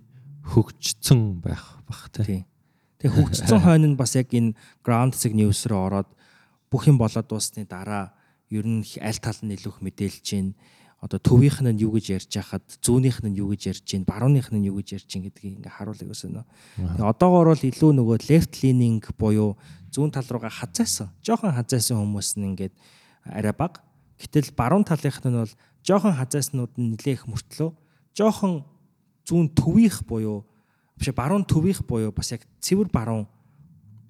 хөгжсөн 0.42 1.20
байх 1.38 1.78
бах 1.86 2.10
тий. 2.10 2.44
Тэгээ 2.98 3.14
хөгжсөн 3.14 3.60
хойно 3.62 3.86
нь 3.94 3.96
бас 3.96 4.18
яг 4.18 4.34
энэ 4.34 4.58
ground 4.82 5.14
sig 5.14 5.32
news 5.36 5.64
руу 5.70 5.86
ороод 5.86 6.10
бүх 6.66 6.90
юм 6.90 6.98
болоод 6.98 7.30
дуусны 7.30 7.64
дараа 7.64 8.12
ер 8.50 8.66
нь 8.66 8.82
аль 8.98 9.20
тал 9.22 9.38
нь 9.44 9.54
илүүх 9.54 9.80
мэдээлж 9.84 10.20
чинь 10.24 10.56
одоо 10.98 11.18
төвийнх 11.22 11.62
нь 11.62 11.78
юу 11.78 11.94
гэж 11.94 12.06
ярьж 12.18 12.32
хахад 12.34 12.66
зүүнийх 12.82 13.22
нь 13.22 13.38
юу 13.38 13.54
гэж 13.54 13.62
ярьж 13.70 13.82
чинь 13.86 14.02
барууных 14.02 14.50
нь 14.50 14.66
юу 14.66 14.82
гэж 14.82 14.98
ярьж 14.98 15.06
чинь 15.06 15.22
гэдгийг 15.22 15.62
ингээ 15.62 15.74
харуулъя 15.78 16.10
гэсэн 16.10 16.34
нөө. 16.34 16.46
Тэгээ 16.98 17.10
одоогоор 17.14 17.48
бол 17.54 17.68
илүү 17.70 17.90
нөгөө 17.94 18.18
left 18.26 18.52
leaning 18.66 19.02
буюу 19.14 19.54
зүүн 19.94 20.10
тал 20.10 20.26
руугаа 20.26 20.50
хазаасан. 20.50 21.14
Жохон 21.22 21.54
хазаасан 21.54 22.02
хүмүүс 22.02 22.34
нь 22.34 22.50
ингээд 22.50 22.74
арай 23.30 23.54
баг. 23.54 23.78
Гэтэл 24.18 24.50
баруун 24.58 24.82
талынх 24.82 25.22
нь 25.22 25.38
бол 25.38 25.54
жохон 25.86 26.18
хазааснууд 26.18 26.74
нь 26.74 26.98
нилээх 26.98 27.30
мөртлөө 27.30 27.70
жохон 28.18 28.66
зүүн 29.22 29.54
төвийнх 29.54 30.02
буюу 30.02 30.42
биш 30.98 31.14
баруун 31.14 31.46
төвийнх 31.46 31.86
буюу 31.86 32.10
бас 32.10 32.34
яг 32.34 32.42
цэвэр 32.58 32.90
баруун 32.90 33.30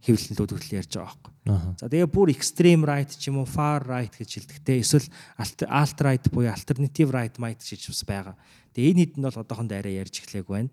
хэвлэлүүд 0.04 0.50
хөдөл 0.54 0.78
ярьж 0.78 0.92
байгаа 0.94 1.14
байхгүй. 1.14 1.32
За 1.80 1.88
тэгээ 1.88 2.08
бүр 2.12 2.28
extreme 2.30 2.84
right 2.84 3.08
ч 3.08 3.32
юм 3.32 3.40
уу 3.42 3.48
far 3.48 3.82
right 3.82 4.12
гэж 4.12 4.30
хэлдэгтэй 4.36 4.84
эсвэл 4.84 5.08
alt 5.40 5.98
right 6.04 6.24
буюу 6.28 6.52
alternative 6.52 7.10
right 7.10 7.34
might 7.40 7.58
гэж 7.62 7.88
бас 7.88 8.02
байгаа. 8.04 8.36
Тэгээ 8.76 8.90
энэ 8.94 9.02
хэдэн 9.16 9.24
бол 9.24 9.42
одоохондоо 9.42 9.76
арай 9.80 9.98
ярьж 9.98 10.22
эхлэв 10.22 10.46
байна. 10.46 10.70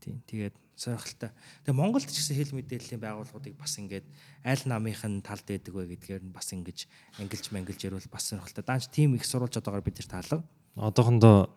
Тийм. 0.00 0.22
Тэгээд 0.24 0.54
сонирхолтой. 0.76 1.30
Тэгээ 1.64 1.76
Монголд 1.80 2.06
ч 2.06 2.20
гэсэн 2.20 2.36
хэл 2.36 2.56
мэдээллийн 2.60 3.00
байгууллагуудыг 3.00 3.56
бас 3.56 3.80
ингээд 3.80 4.06
аль 4.44 4.64
намынх 4.68 5.02
нь 5.08 5.24
талд 5.24 5.44
байдаг 5.48 5.72
вэ 5.72 5.96
гэдгээр 5.96 6.22
нь 6.28 6.36
бас 6.36 6.52
ингэж 6.52 6.86
ангилж 7.18 7.44
мангилж 7.50 7.80
ярил 7.80 8.12
бас 8.12 8.28
сонирхолтой. 8.28 8.62
Даанч 8.62 8.92
тийм 8.92 9.16
их 9.16 9.24
сурвалж 9.24 9.56
одоогоор 9.56 9.80
бид 9.82 9.98
нар 10.04 10.20
таалаг. 10.20 10.40
Одоохондоо 10.76 11.48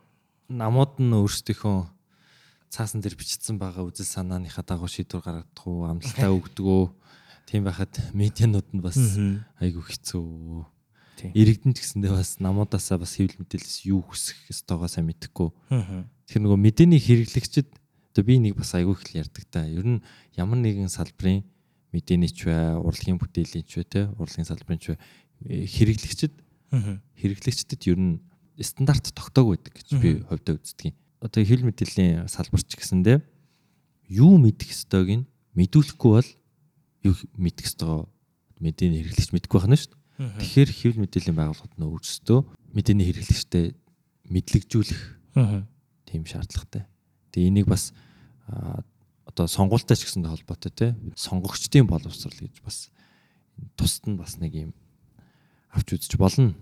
намууд 0.48 1.04
нь 1.04 1.12
өөрсдийнхөө 1.12 1.99
цаасан 2.70 3.02
дээр 3.02 3.18
бичсэн 3.18 3.58
байгаа 3.58 3.90
үзэл 3.90 4.06
санааныхаа 4.06 4.64
дагуу 4.64 4.88
шийдвэр 4.88 5.26
гаргадах 5.26 5.66
уу, 5.66 5.90
амлалтаа 5.90 6.30
өгдөг 6.30 6.66
үү. 6.66 6.86
Тийм 7.50 7.66
байхад 7.66 7.94
медианууд 8.14 8.70
нь 8.78 8.82
бас 8.86 8.98
айгүй 9.58 9.84
хэцүү. 9.90 11.34
Иргэдэн 11.34 11.74
ч 11.74 11.82
гэсэндээ 11.82 12.14
бас 12.14 12.38
намуудаасаа 12.38 13.02
бас 13.02 13.18
хэвлэл 13.18 13.42
мэдээлэлс 13.42 13.90
юу 13.90 14.06
хүсэх 14.06 14.38
ёстойгоо 14.54 14.88
сайн 14.88 15.10
мэдэхгүй. 15.10 15.50
Тэгэхээр 16.30 16.44
нөгөө 16.46 16.60
мэдээний 16.62 17.02
хэрэглэгчд 17.02 17.68
одоо 18.14 18.24
би 18.24 18.38
нэг 18.38 18.56
бас 18.56 18.78
айгүй 18.78 18.96
их 18.96 19.18
ярьдаг 19.18 19.44
та. 19.50 19.66
Ер 19.66 20.00
нь 20.00 20.06
ямар 20.38 20.62
нэгэн 20.62 20.94
салбарын 20.94 21.44
мэдээний 21.92 22.30
ч 22.30 22.48
бай, 22.48 22.78
урлагийн 22.78 23.18
бүтээлийн 23.18 23.66
ч 23.66 23.82
бай, 23.82 23.88
те 23.90 24.02
урлагийн 24.16 24.48
салбарын 24.48 24.80
ч 24.80 24.94
бай 24.94 25.02
хэрэглэгчд 25.48 26.34
хэрэглэгчдэд 27.18 27.82
ер 27.90 28.00
нь 28.00 28.22
стандарт 28.62 29.12
тогтоог 29.16 29.58
байдаг 29.58 29.74
гэж 29.74 29.88
би 29.98 30.22
хувьдаа 30.28 30.60
үздэг 30.60 30.94
юм 30.94 30.96
одоо 31.20 31.42
хэл 31.44 31.68
мэдээллийн 31.68 32.28
салбарч 32.32 32.76
гэсэндээ 32.80 33.20
юу 34.10 34.40
мэдэх 34.40 34.72
ёстойг 34.72 35.10
нь 35.24 35.26
мэдүүлэхгүй 35.54 36.12
бол 36.16 36.30
юу 37.04 37.16
мэдэх 37.36 37.68
ёстойгоо 37.70 38.08
мэдээний 38.60 39.04
хэрэглэгч 39.04 39.32
мэдэхгүй 39.36 39.60
байна 39.60 39.76
шүү 39.76 39.92
дээ. 39.92 40.00
Тэгэхээр 40.40 40.70
хэвлэл 40.72 41.04
мэдээллийн 41.04 41.38
байгууллагууд 41.38 41.76
нь 41.80 41.88
өөрсдөө 41.88 42.40
мэдээний 42.76 43.06
хэрэглэгчтэй 43.08 43.66
мэдлэгжүүлэх 44.28 45.02
тийм 46.08 46.24
шаардлагатай. 46.28 46.84
Тэгээ 47.32 47.50
энийг 47.52 47.68
бас 47.72 47.96
одоо 49.28 49.46
сонгуультай 49.48 49.96
ч 49.96 50.08
гэсэн 50.08 50.28
холбоотой 50.28 50.72
те 50.76 50.88
сонгогчдын 51.16 51.88
боловсрал 51.88 52.36
гэж 52.36 52.60
бас 52.66 52.90
тусад 53.78 54.12
нь 54.12 54.20
бас 54.20 54.40
нэг 54.42 54.54
юм 54.56 54.72
авч 55.72 55.96
үзэж 55.96 56.18
болно. 56.20 56.56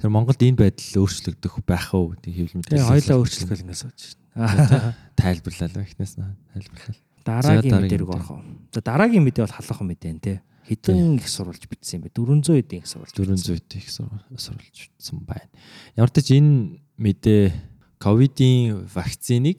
Тэр 0.00 0.10
Монголд 0.10 0.40
энэ 0.40 0.58
байдал 0.58 1.04
өөрчлөгдөх 1.04 1.54
байх 1.66 1.92
уу 1.92 2.16
гэдэг 2.16 2.32
хэвлэл 2.32 2.58
мэдээ. 2.62 2.72
Тэгээ 2.78 2.90
хоёлаа 2.90 3.16
өөрчлөх 3.20 3.48
гэл 3.50 3.64
ингээс 3.66 3.82
сууж 3.82 4.00
байна. 4.34 4.96
Тайлбарлал 5.18 5.74
ба 5.76 5.82
ихнээс 5.84 6.14
нь 6.18 6.36
тайлбарлал. 6.56 7.00
Дараагийн 7.22 7.80
мэдээ 7.82 8.00
рүү 8.02 8.10
орох 8.12 8.30
уу? 8.32 8.42
За 8.72 8.80
дараагийн 8.82 9.24
мэдээ 9.26 9.44
бол 9.46 9.56
халуухан 9.56 9.88
мэдээ 9.92 10.12
нэ. 10.18 10.42
Хэдэн 10.62 11.18
их 11.18 11.28
сурвалж 11.28 11.62
бичсэн 11.66 12.02
юм 12.02 12.06
бэ? 12.06 12.14
400 12.14 12.62
эдийн 12.62 12.82
их 12.82 12.88
сурвалж. 12.90 13.14
400 13.14 13.58
эдийн 13.58 13.82
их 13.82 13.90
сурвалж 13.90 14.76
бичсэн 14.78 15.18
байна. 15.26 15.50
Ямар 15.94 16.10
ч 16.10 16.18
ч 16.22 16.38
энэ 16.38 16.82
мэдээ 16.98 17.42
ковидын 17.98 18.86
вакциныг 18.90 19.58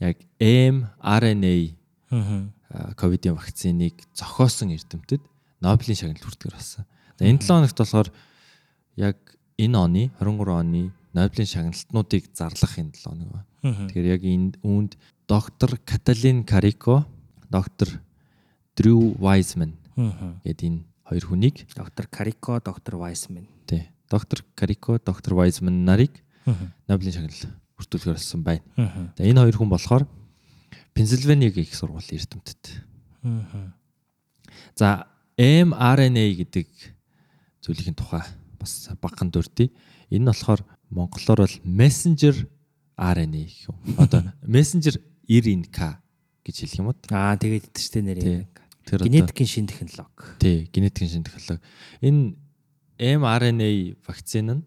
яг 0.00 0.16
mRNA 0.40 1.76
ковидын 2.96 3.36
вакциныг 3.36 3.96
зохиосон 4.16 4.72
эрдэмтэд 4.72 5.22
Нобелийн 5.60 5.96
шагналт 5.96 6.24
хүртгээр 6.24 6.54
болсон. 6.56 6.84
Энэ 7.20 7.40
7 7.40 7.48
хоногт 7.48 7.78
болохоор 7.78 8.08
яг 8.96 9.18
энэ 9.58 9.78
оны 9.78 10.02
23 10.18 10.50
оны 10.50 10.92
Нобелийн 11.14 11.46
шагналтнуудыг 11.46 12.34
зарлах 12.34 12.74
энэ 12.78 12.94
7 12.94 13.06
хоног 13.06 13.28
ба. 13.30 13.40
Тэгэхээр 13.62 14.06
яг 14.18 14.22
энэ 14.26 14.58
үүнд 14.66 14.92
доктор 15.30 15.78
Каталин 15.86 16.42
Карико, 16.42 17.06
доктор 17.50 18.02
Дрю 18.74 19.14
Вайсман 19.18 19.78
гэдэг 20.42 20.66
энэ 20.66 20.80
хоёр 21.06 21.24
хүнийг 21.24 21.70
доктор 21.74 22.06
Карико, 22.10 22.58
доктор 22.58 22.96
Вайсман. 22.98 23.46
Тий. 23.66 23.88
Доктор 24.10 24.44
Карико, 24.54 24.98
доктор 24.98 25.34
Вайсман 25.34 25.84
нарыг 25.84 26.10
Нобелийн 26.88 27.14
шагнал 27.14 27.54
бүртгүүлэхээр 27.78 28.18
болсон 28.18 28.42
байна. 28.42 28.62
Тэгээ 29.14 29.30
энэ 29.30 29.42
хоёр 29.46 29.56
хүн 29.56 29.70
болохоор 29.70 30.04
Пенсильваниагийн 30.94 31.66
их 31.66 31.74
сургуулийн 31.74 32.18
эрдэмтэд. 32.18 32.62
За 34.74 35.06
mRNA 35.38 36.26
гэдэг 36.42 36.68
зүйлийн 37.62 37.94
тухай 37.94 38.22
бас 38.64 38.88
багхан 38.98 39.28
дүрдий. 39.30 39.70
Энэ 40.10 40.24
нь 40.24 40.30
болохоор 40.32 40.64
монголоор 40.90 41.44
бол 41.44 41.56
messenger 41.62 42.48
RNA 42.96 43.44
гэх 43.44 43.68
юм. 43.68 43.76
Одоо 44.00 44.32
messenger 44.42 44.96
RNK 45.28 45.78
гэж 46.42 46.56
хэлэх 46.64 46.80
юм 46.80 46.88
уу? 46.90 46.96
Аа 47.12 47.36
тэгээд 47.36 47.68
итэрчтэй 47.70 48.02
нэрээ. 48.02 48.48
Генетикийн 48.84 49.48
шин 49.48 49.66
технологи. 49.68 50.36
Тий, 50.40 50.68
генетикийн 50.72 51.10
шин 51.10 51.24
технологи. 51.24 51.64
Энэ 52.00 52.36
mRNA 53.20 53.96
вакцин 54.06 54.48
нь 54.50 54.62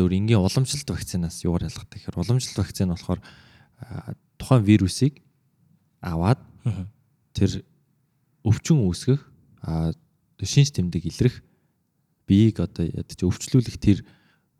өөр 0.00 0.16
энгийн 0.16 0.40
уламжлалт 0.40 0.88
вакцинаас 0.88 1.44
юугаар 1.44 1.68
ялгаатай 1.68 2.00
гэхээр 2.00 2.20
уламжлалт 2.24 2.56
вакцин 2.56 2.88
болохоор 2.88 3.20
тухайн 4.40 4.64
вирусыг 4.64 5.20
аваад 6.00 6.40
тэр 7.36 7.60
өвчин 8.40 8.80
үүсгэх 8.80 9.20
шинж 10.40 10.72
тэмдэг 10.72 11.04
илрэх 11.04 11.44
биеийг 12.28 12.60
одоо 12.60 12.84
ядаж 12.88 13.20
өвчлүүлэх 13.20 13.76
тэр 13.80 14.04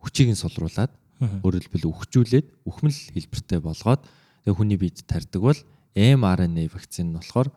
хүчийг 0.01 0.33
нь 0.33 0.39
сулруулад 0.39 0.91
өөрөөр 1.21 1.63
хэлбэл 1.69 1.89
үхжүүлээд 1.91 2.47
үхмэл 2.65 2.97
хэлбэртэй 3.13 3.59
болгоод 3.61 4.01
тэгээ 4.41 4.57
хүний 4.57 4.79
биед 4.81 5.05
тарьдаг 5.05 5.41
бол 5.41 5.59
mRNA 5.93 6.65
вакцин 6.73 7.13
нь 7.13 7.17
болохоор 7.17 7.53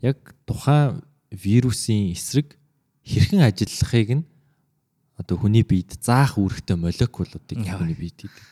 яг 0.00 0.18
тухайн 0.48 1.04
вирусын 1.28 2.16
эсрэг 2.16 2.56
хэрхэн 3.04 3.44
ажиллахыг 3.44 4.10
нь 4.22 4.24
одоо 5.20 5.36
хүний 5.36 5.66
биед 5.66 6.00
заах 6.00 6.40
үүрэгтэй 6.40 6.78
молекулуудыг 6.78 7.58
хүний 7.58 7.98
биед 7.98 8.24
хийдэг. 8.24 8.46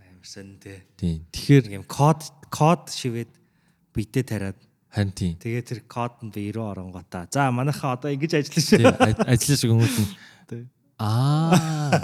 Амарсан 0.00 0.58
тий. 0.58 0.80
Тийм. 0.96 1.22
Тэгэхээр 1.30 1.64
юм 1.78 1.84
код 1.84 2.24
код 2.48 2.90
шивээд 2.90 3.30
биедээ 3.92 4.24
тариад 4.24 4.58
Харин 4.92 5.12
тийм. 5.16 5.34
Тэгээ 5.40 5.64
тэр 5.64 5.80
код 5.88 6.20
нь 6.20 6.28
би 6.28 6.52
90 6.52 6.60
оронгота. 6.60 7.24
За 7.32 7.48
манайхаа 7.48 7.96
одоо 7.96 8.12
ингэж 8.12 8.44
ажиллаж 8.44 8.64
шүү. 8.68 8.92
Ажиллаж 9.24 9.60
хүмүүс 9.64 9.96
нь 10.04 10.08
Аа. 11.02 11.56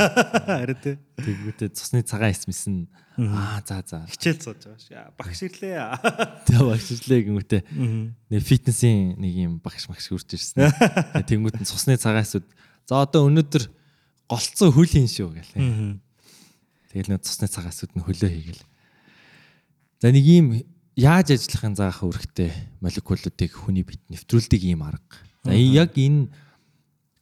Харин 0.58 0.78
тий. 0.82 0.96
Тэгвэл 1.22 1.70
цусны 1.70 2.02
цагаан 2.02 2.34
эсмэс 2.34 2.66
нь 2.66 2.88
аа 3.20 3.62
за 3.62 3.84
за. 3.86 4.02
Хичээл 4.10 4.42
цууж 4.42 4.58
байгаа 4.66 4.80
ш. 4.82 4.90
Багш 5.14 5.40
ирлээ. 5.46 5.78
Тэгээ 6.48 6.66
багш 6.66 6.88
ирлээ 6.98 7.20
гингүүтээ. 7.30 7.62
Нэг 8.32 8.42
фитнесийн 8.42 9.14
нэг 9.22 9.32
юм 9.38 9.52
багш 9.62 9.86
магш 9.86 10.10
үрж 10.10 10.34
ирсэн. 10.34 10.66
Тэнгүүт 11.14 11.62
нь 11.62 11.68
цусны 11.68 11.94
цагаан 11.94 12.26
эсүүд 12.26 12.46
за 12.90 13.04
одоо 13.06 13.30
өнөөдөр 13.30 13.70
голцсон 14.26 14.74
хөл 14.74 14.90
хийн 14.90 15.06
шүү 15.06 15.30
гэлээ. 15.30 16.00
Тэгэл 16.90 17.10
нэг 17.14 17.22
цусны 17.22 17.46
цагаан 17.46 17.70
эсүүд 17.70 17.94
нь 17.94 18.02
хөлөө 18.02 18.30
хийгээл. 18.34 18.64
За 20.02 20.10
нэг 20.10 20.24
ийм 20.26 20.46
яаж 20.98 21.30
ажиллахын 21.30 21.78
заах 21.78 22.02
үүрэгтэй 22.02 22.50
молекулуудыг 22.82 23.52
хүний 23.54 23.86
бит 23.86 24.02
нэвтрүүлдэг 24.10 24.62
ийм 24.66 24.82
арга. 24.82 25.22
За 25.46 25.54
яг 25.54 25.94
энэ 25.94 26.26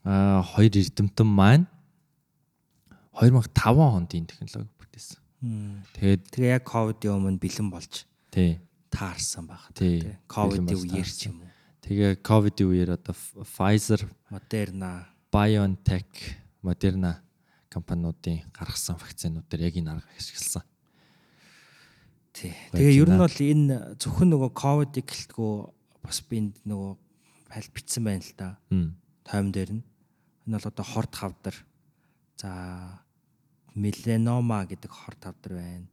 хоёр 0.01 0.73
эрдэмтэн 0.73 1.29
маань 1.29 1.69
2005 3.13 3.53
онд 3.77 4.11
энэ 4.17 4.33
технологи 4.33 4.73
бүтээсэн. 4.81 5.21
Тэгээд 5.93 6.23
тэгээ 6.33 6.55
яг 6.57 6.65
ковидын 6.65 7.21
өмнө 7.21 7.37
бэлэн 7.37 7.69
болж 7.69 8.09
тий 8.33 8.65
таарсан 8.89 9.45
баг. 9.45 9.69
Тий. 9.77 10.17
Ковидын 10.25 10.73
үеэр 10.73 11.05
ч 11.05 11.29
юм 11.29 11.45
уу. 11.45 11.53
Тэгээ 11.85 12.25
ковидын 12.25 12.67
үеэр 12.73 12.91
одоо 12.97 13.13
Pfizer, 13.45 14.09
Moderna, 14.33 15.13
BioNTech, 15.29 16.41
Moderna 16.65 17.21
компаниудын 17.69 18.49
гаргасан 18.57 18.97
вакцинуудаар 18.97 19.69
яг 19.69 19.77
энэ 19.77 19.93
арга 19.93 20.09
ашигласан. 20.17 20.65
Тий. 22.37 22.53
Тэгээ 22.77 23.01
ер 23.01 23.09
нь 23.09 23.23
бол 23.25 23.39
энэ 23.41 23.97
зөвхөн 23.97 24.29
нөгөө 24.37 24.51
ковидыг 24.53 25.09
гэлтгүү 25.09 25.53
бас 26.05 26.21
би 26.29 26.45
энд 26.45 26.61
нөгөө 26.69 26.93
файл 27.49 27.69
бичсэн 27.73 28.05
байна 28.05 28.21
л 28.21 28.35
да. 28.37 28.49
Тойм 29.25 29.49
дээр 29.57 29.81
нь 29.81 29.85
Энэ 30.47 30.59
бол 30.59 30.71
одоо 30.71 30.85
хорт 30.85 31.15
хавдар. 31.15 31.55
За 32.39 33.03
меленома 33.75 34.63
гэдэг 34.63 34.91
хорт 34.91 35.19
хавдар 35.19 35.53
байна. 35.59 35.87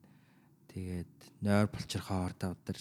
Тэгээд 0.69 1.09
нойр 1.41 1.67
булчирхай 1.73 2.17
хорт 2.21 2.41
хавдар. 2.45 2.77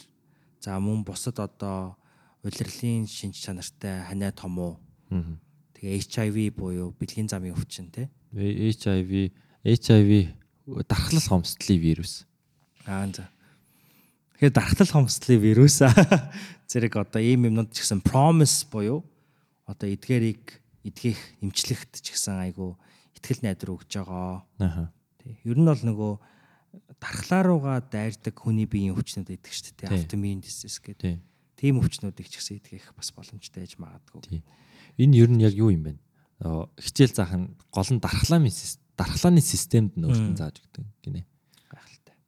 За 0.60 0.76
мөн 0.76 1.00
бусад 1.00 1.40
одоо 1.40 1.96
улирлын 2.44 3.08
шинж 3.08 3.40
чанартай 3.40 4.04
ханиа 4.04 4.32
том 4.36 4.58
уу. 4.60 4.76
Тэгээ 5.08 5.96
HIV 5.96 6.36
буюу 6.52 6.92
бэлгийн 6.92 7.32
замын 7.32 7.56
өвчин 7.56 7.88
тий. 7.88 8.12
HIV 8.36 9.32
HIV 9.64 10.36
дархлал 10.84 11.40
хомсдлын 11.40 11.80
вирус. 11.80 12.28
Аа 12.84 13.08
за. 13.08 13.32
Тэгэхээр 14.42 14.58
дархлал 14.58 15.06
хомсдлын 15.06 15.38
вирус 15.38 15.78
зэрэг 16.70 16.98
одоо 16.98 17.22
ийм 17.22 17.46
юмнууд 17.46 17.70
ч 17.70 17.86
гэсэн 17.86 18.02
promise 18.02 18.66
буюу 18.66 19.06
одоо 19.70 19.86
эдгээрийг 19.86 20.58
эдгэх 20.82 21.38
эмчлэгт 21.38 22.02
ч 22.02 22.10
гэсэн 22.10 22.50
айгу 22.50 22.74
ихтгэл 23.14 23.46
найдар 23.46 23.70
өгж 23.70 24.02
байгаа. 24.02 24.42
Аа. 24.58 24.90
Тий. 25.22 25.38
Ер 25.46 25.54
нь 25.54 25.62
бол 25.62 25.78
нөгөө 25.78 26.12
дархлаа 26.98 27.42
руугаа 27.46 27.78
дайрдаг 27.86 28.34
хүний 28.34 28.66
биеийн 28.66 28.98
өвчнүүд 28.98 29.30
идэх 29.30 29.54
шүү 29.54 29.78
дээ. 29.78 29.94
Автомин 29.94 30.42
дисес 30.42 30.82
гэдэг. 30.82 31.22
Тийм 31.54 31.78
өвчнүүдийг 31.78 32.26
ч 32.26 32.42
гэсэн 32.42 32.58
идэх 32.58 32.90
бас 32.98 33.14
боломжтой 33.14 33.62
байж 33.62 33.78
магадгүй. 33.78 34.42
Энэ 34.98 35.22
ер 35.22 35.30
нь 35.30 35.38
яг 35.38 35.54
юу 35.54 35.70
юм 35.70 35.86
бэ? 35.86 36.02
Хичээл 36.82 37.14
заах 37.14 37.38
нь 37.38 37.54
гол 37.70 37.90
нь 37.94 38.02
дархлааны 38.02 38.50
дархлааны 38.98 39.38
системд 39.38 39.94
нь 39.94 40.02
өөртөө 40.02 40.34
зааж 40.34 40.58
өгдөг 40.66 40.82
гинэ. 40.98 41.22
Гайхалтай. 41.70 42.18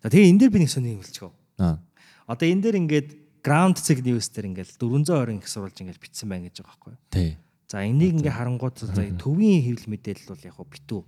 За 0.00 0.08
тэгээ 0.08 0.32
энэ 0.32 0.40
дээр 0.48 0.52
би 0.56 0.64
нэг 0.64 0.72
сони 0.72 0.96
хэлчихв. 0.96 1.36
Одоо 1.58 2.46
энэ 2.48 2.62
дээр 2.62 2.76
ингээд 2.82 3.08
ground 3.42 3.76
cig 3.82 4.02
news 4.06 4.30
дээр 4.30 4.54
ингээд 4.54 4.78
420 4.78 5.42
их 5.42 5.48
сурвалж 5.48 5.76
ингээд 5.82 6.00
бичсэн 6.00 6.28
байна 6.28 6.48
гэж 6.48 6.62
байгаа 6.62 6.72
байхгүй 6.72 6.92
юу? 6.94 7.00
Тий. 7.10 7.30
За 7.68 7.84
энийг 7.84 8.16
ингээ 8.16 8.32
харангууд 8.32 8.76
за 8.80 9.04
төвийн 9.20 9.60
хэвлэл 9.60 9.92
мэдээлэл 9.92 10.32
бол 10.32 10.48
яг 10.48 10.56
битүү. 10.56 11.02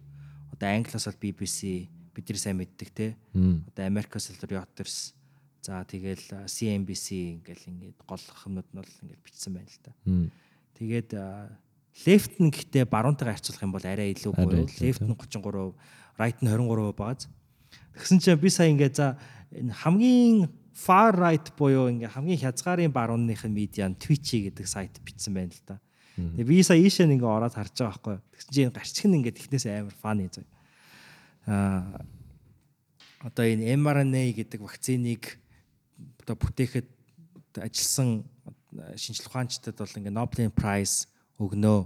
Одоо 0.52 0.68
англиас 0.68 1.06
бол 1.08 1.22
BBC 1.24 1.88
бидний 2.12 2.36
сайн 2.36 2.60
мэддэг 2.60 2.90
те. 2.92 3.16
Одоо 3.32 3.84
Америкас 3.88 4.28
бол 4.28 4.44
Reuters. 4.44 5.16
За 5.64 5.84
тэгэл 5.84 6.48
CNBC 6.48 7.40
ингээл 7.40 7.64
ингээд 7.68 7.98
гол 8.04 8.20
хүмүүд 8.20 8.68
нь 8.72 8.80
бол 8.80 8.96
ингээд 9.04 9.24
бичсэн 9.24 9.52
байна 9.56 9.68
л 9.68 9.80
да. 9.84 9.92
Тэгээд 10.76 11.10
left 12.04 12.32
нь 12.40 12.52
гэхдээ 12.52 12.84
баруунтайгаа 12.88 13.36
харьцуулах 13.36 13.64
юм 13.64 13.72
бол 13.72 13.84
арай 13.84 14.12
илүү 14.12 14.32
буюу 14.36 14.68
left 14.68 15.00
нь 15.04 15.12
33%, 15.16 15.76
right 16.16 16.38
нь 16.40 16.48
23% 16.48 16.96
байгааз. 16.96 17.28
Тэгсэн 17.96 18.18
чинь 18.20 18.40
би 18.40 18.48
сая 18.48 18.72
ингээд 18.72 18.96
за 18.96 19.16
энэ 19.54 19.74
хамгийн 19.74 20.48
far 20.74 21.12
right 21.14 21.50
буюу 21.58 21.90
ингээ 21.90 22.14
хамгийн 22.14 22.40
хязгаарын 22.40 22.92
барууных 22.94 23.44
нь 23.44 23.54
медиа 23.54 23.90
Twitch 23.98 24.38
гэдэг 24.38 24.66
сайт 24.66 24.96
бичсэн 25.02 25.34
байна 25.34 25.52
л 25.52 25.62
да. 25.66 25.76
Тэгээ 26.16 26.46
би 26.46 26.62
сая 26.62 26.78
ийшээ 26.78 27.10
ингээ 27.10 27.26
ороод 27.26 27.54
харж 27.54 27.74
байгаа 27.74 27.90
байхгүй. 27.90 28.16
Тэгсэн 28.36 28.52
чинь 28.52 28.74
гарчиг 28.74 29.06
нь 29.08 29.16
ингээ 29.18 29.36
технээс 29.36 29.66
амар 29.66 29.96
фаны 29.98 30.28
зав. 30.30 30.46
Аа 31.46 32.04
одоо 33.20 33.44
энэ 33.44 33.76
mRNA 33.76 34.32
гэдэг 34.32 34.60
вакциныг 34.64 35.36
одоо 36.24 36.36
бүтээхэд 36.40 36.88
ажилласан 37.60 38.24
шинжлэх 38.96 39.28
ухаанчдад 39.28 39.76
бол 39.76 39.98
ингээ 39.98 40.14
Nobel 40.14 40.48
Prize 40.54 41.10
өгнөө. 41.36 41.80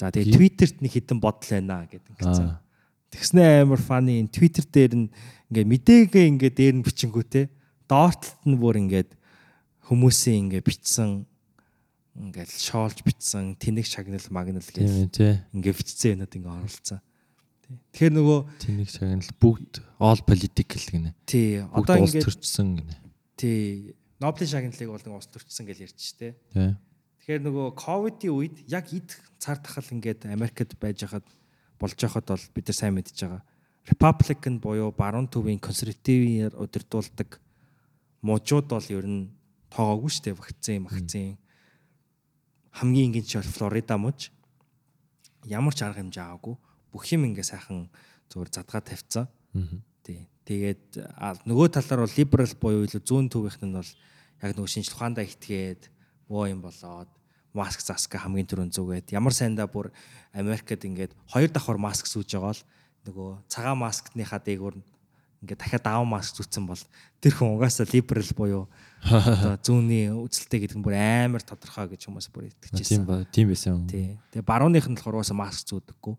За 0.00 0.08
тэгээ 0.08 0.32
Twitter-т 0.32 0.80
нэг 0.80 0.92
хитэн 0.96 1.20
бодол 1.20 1.50
байна 1.50 1.84
гэдэг 1.84 2.16
ингэсэн. 2.16 2.48
Тэгснэ 3.10 3.66
амар 3.66 3.82
фаны 3.82 4.22
энэ 4.22 4.30
Twitter 4.30 4.64
дээр 4.66 4.94
нь 4.94 5.08
ингээ 5.50 5.66
мэдээгээ 5.66 6.26
ингээ 6.30 6.52
дээр 6.54 6.74
нь 6.78 6.86
бичингүүтэй. 6.86 7.50
Доортлолт 7.90 8.46
нь 8.46 8.58
бүр 8.58 8.78
ингээд 8.78 9.10
хүмүүсийн 9.90 10.46
ингээ 10.46 10.62
бичсэн 10.62 11.26
ингээл 12.14 12.54
шоолж 12.54 13.02
битсэн 13.02 13.58
тэнэг 13.58 13.86
шагнал 13.86 14.22
магнал 14.30 14.62
гэж 14.62 15.50
ингээ 15.50 15.74
битцсэн 15.74 16.14
юмуд 16.18 16.34
ингээ 16.34 16.54
оруулсан. 16.54 17.00
Тэгэхээр 17.94 18.14
нөгөө 18.14 18.38
тэнэг 18.62 18.88
шагнал 18.90 19.30
бүгд 19.38 19.72
all 19.98 20.22
political 20.26 20.82
гинэ. 20.90 21.14
Тий. 21.26 21.62
Одоо 21.70 22.02
ингээ 22.02 22.22
төрчсөн 22.22 22.82
гинэ. 22.82 22.94
Тий. 23.38 23.94
Нобелийн 24.18 24.70
шагналыг 24.70 24.90
бол 24.90 25.18
ус 25.18 25.30
төрчсөн 25.30 25.66
гэж 25.70 25.78
ярьж 25.86 25.98
штэ. 25.98 26.34
Тий. 26.50 26.74
Тэгэхээр 27.22 27.42
нөгөө 27.46 27.66
ковидын 27.78 28.34
үед 28.34 28.56
яг 28.66 28.90
эд 28.90 29.14
цар 29.38 29.62
тахал 29.62 29.86
ингээд 29.86 30.26
Америкт 30.26 30.74
байж 30.82 31.06
хахад 31.06 31.26
болж 31.80 31.96
байхад 31.96 32.28
бол 32.28 32.44
бид 32.54 32.68
нар 32.68 32.76
сайн 32.76 32.94
мэдж 32.94 33.16
байгаа. 33.16 33.42
Republican 33.88 34.60
буюу 34.60 34.92
баруун 34.92 35.26
төвийн 35.32 35.58
консервативээр 35.58 36.54
удирдуулдаг 36.60 37.40
мужууд 38.20 38.68
бол 38.68 38.86
ер 38.92 39.06
нь 39.08 39.32
тоогоогүй 39.72 40.10
штэ 40.12 40.36
вакцин, 40.36 40.84
вакцин 40.84 41.40
хамгийн 42.76 43.16
энгийн 43.16 43.26
бол 43.40 43.54
Флорида 43.56 43.96
муж 43.96 44.30
ямар 45.48 45.74
ч 45.74 45.82
арга 45.82 46.04
хэмжээ 46.04 46.24
аваагүй 46.24 46.56
бүх 46.92 47.04
юм 47.10 47.24
ингээ 47.32 47.46
сайхан 47.46 47.88
зүгээр 48.28 48.50
задгаа 48.52 48.82
тавьсан. 48.84 49.26
Тий. 50.04 50.28
Тэгээд 50.44 51.00
нөгөө 51.48 51.68
талаар 51.72 52.04
бол 52.04 52.16
либерал 52.18 52.54
буюу 52.60 52.84
илүү 52.84 53.02
зүүн 53.02 53.26
төвийнх 53.32 53.62
нь 53.64 53.74
бол 53.74 53.90
яг 54.42 54.50
нөгөө 54.54 54.70
шинжлэх 54.70 54.96
ухаандаа 54.98 55.24
итгээд 55.24 55.82
боо 56.28 56.44
юм 56.46 56.60
болоод 56.62 57.10
маск 57.54 57.82
заск 57.82 58.14
хамгийн 58.14 58.46
түрүүнд 58.46 58.74
зүгээд 58.74 59.14
ямар 59.14 59.34
сайндаа 59.34 59.66
бүр 59.66 59.90
Америкт 60.32 60.70
ингээд 60.70 61.16
хоёр 61.30 61.50
давхар 61.50 61.78
маск 61.78 62.06
сүүж 62.06 62.38
байгаа 62.38 62.54
л 62.54 62.62
нөгөө 63.06 63.28
цагаан 63.50 63.78
маскныхаа 63.80 64.38
дээгүүр 64.38 64.76
ингээд 65.40 65.60
дахиад 65.60 65.84
даван 65.84 66.08
маск 66.08 66.36
зүтсэн 66.36 66.68
бол 66.68 66.82
тэр 67.18 67.32
хүн 67.32 67.56
угаасаа 67.56 67.88
либерал 67.88 68.32
буюу 68.36 68.64
одоо 69.00 69.56
зүүнний 69.64 70.12
үзэлтэй 70.12 70.68
гэдэг 70.68 70.76
нь 70.76 70.84
бүр 70.84 70.94
амар 71.00 71.40
тодорхой 71.40 71.88
гэж 71.96 72.06
хүмүүс 72.06 72.28
бүр 72.28 72.52
итгэжсэн. 72.52 72.84
Тийм 72.84 73.04
ба, 73.08 73.24
тийм 73.24 73.48
байсан. 73.48 73.88
Тий. 73.88 74.20
Тэгээ 74.36 74.44
барууных 74.44 74.84
нь 74.84 74.96
болохоор 75.00 75.24
уусаа 75.24 75.36
маск 75.40 75.64
зүүдэггүй. 75.72 76.14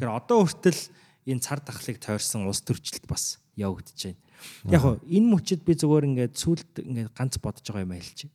Тэгэхээр 0.00 0.16
одоо 0.16 0.38
хүртэл 0.48 0.80
энэ 1.28 1.44
цар 1.44 1.60
тахлыг 1.60 2.00
тойрсон 2.00 2.48
улс 2.48 2.64
төрчлөлт 2.64 3.04
бас 3.04 3.44
явагдаж 3.60 4.00
байна. 4.08 4.20
Яг 4.72 4.82
энэ 5.04 5.28
мөчид 5.28 5.60
би 5.68 5.76
зүгээр 5.76 6.08
ингээд 6.08 6.34
сүулт 6.40 6.72
ингээд 6.80 7.12
ганц 7.12 7.36
бодож 7.36 7.68
байгаа 7.68 7.84
юм 7.84 7.92
хэлчих. 7.92 8.32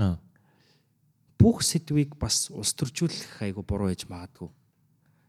Аа. 0.00 0.16
Бүх 1.44 1.60
сэдвийг 1.60 2.16
бас 2.16 2.48
улс 2.48 2.72
төржүүлэх 2.72 3.44
айгу 3.44 3.60
буруу 3.60 3.92
гэж 3.92 4.08
магадгүй. 4.08 4.48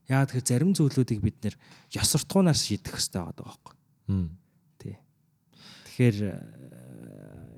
Яагаад 0.08 0.32
тэгэхээр 0.32 0.48
зарим 0.48 0.72
зүйлүүдийг 0.72 1.20
бид 1.20 1.38
нэр 1.44 1.56
ёсортгуунаас 1.92 2.64
шийдэх 2.64 2.96
хэрэгтэй 2.96 3.20
байгаа 3.20 3.44
байхгүй. 3.44 3.76
Тий. 4.80 4.96
Тэгэхээр 5.92 6.18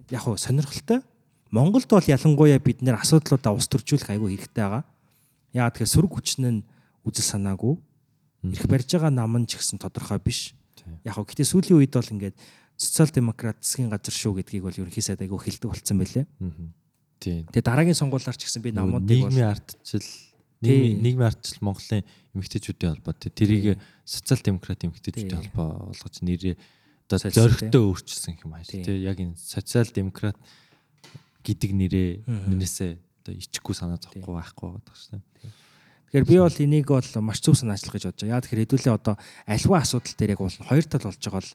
яг 0.10 0.22
хөө 0.26 0.42
сонирхолтой. 0.42 1.06
Монголд 1.54 1.86
бол 1.86 2.02
ялангуяа 2.02 2.58
бид 2.58 2.82
нэр 2.82 2.98
асуудлуудаа 2.98 3.54
ус 3.54 3.70
төржүүлэх 3.70 4.10
айгүй 4.18 4.34
хэрэгтэй 4.34 4.66
байгаа. 4.66 4.84
Яагаад 5.54 5.74
тэгэхээр 5.78 5.94
сөрөг 5.94 6.12
хүчин 6.18 6.44
нь 6.50 6.66
үзэл 7.06 7.38
санаагүй. 7.38 7.78
Ирэх 8.42 8.66
барьж 8.66 8.90
байгаа 8.90 9.14
нам 9.14 9.38
нь 9.38 9.46
ч 9.46 9.62
гэсэн 9.62 9.78
тодорхой 9.78 10.18
биш. 10.18 10.58
Яг 11.06 11.14
хөө 11.14 11.30
гэтээ 11.30 11.46
сүүлийн 11.46 11.78
үед 11.78 11.94
бол 11.94 12.10
ингээд 12.10 12.36
социал 12.74 13.12
демократ 13.14 13.62
засгийн 13.62 13.94
газар 13.94 14.16
шүү 14.18 14.40
гэдгийг 14.42 14.64
бол 14.66 14.80
ерөнхий 14.82 15.04
сайд 15.04 15.22
айгүй 15.22 15.40
хэлдэг 15.46 15.70
болсон 15.70 15.98
байлээ. 16.00 16.26
Тийм. 16.42 16.74
Тэгээ 17.22 17.64
дараагийн 17.66 17.98
сонгуулиар 17.98 18.38
ч 18.38 18.46
гэсэн 18.46 18.62
би 18.62 18.72
намуудыг 18.72 19.10
нийгмийн 19.10 19.52
ардчил 19.54 20.06
нийгмийн 20.62 21.30
ардчил 21.30 21.62
Монголын 21.62 22.06
эмэгтэйчүүдийн 22.38 22.92
холбоо. 22.98 23.14
Тэрийг 23.14 23.82
социал 24.06 24.42
демократ 24.42 24.86
эмэгтэйчүүдийн 24.86 25.42
холбоо 25.50 25.92
болгож 25.94 26.16
нэрээ 26.22 26.56
одоо 27.10 27.32
зоригтой 27.32 27.82
өөрчилсөн 27.82 28.38
юм 28.44 28.54
аа. 28.54 28.66
Тий. 28.66 28.84
Яг 29.02 29.18
энэ 29.18 29.38
социал 29.38 29.90
демократ 29.90 30.38
гэдэг 31.42 31.72
нэрээ 31.72 32.10
нэрээсээ 32.28 32.92
одоо 33.24 33.34
ичихгүй 33.34 33.76
санаа 33.76 33.98
зовхгүй 33.98 34.34
байхгүй 34.36 34.68
байдаг 34.76 34.96
шээ. 34.96 35.22
Тэгэхээр 36.12 36.28
би 36.28 36.36
бол 36.40 36.60
энийг 36.64 36.88
бол 36.88 37.12
маш 37.24 37.40
зөв 37.44 37.56
санаачлах 37.56 37.96
гэж 37.96 38.12
бодож 38.12 38.24
байгаа. 38.24 38.36
Яа 38.36 38.44
тэгэхээр 38.44 38.64
хэдүүлээ 38.64 38.96
одоо 38.96 39.16
альва 39.48 39.76
асуудал 39.80 40.16
дээр 40.16 40.34
яг 40.36 40.42
бол 40.44 40.60
хоёр 40.68 40.86
тал 40.88 41.08
болж 41.08 41.20
байгаа 41.20 41.40
бол 41.40 41.52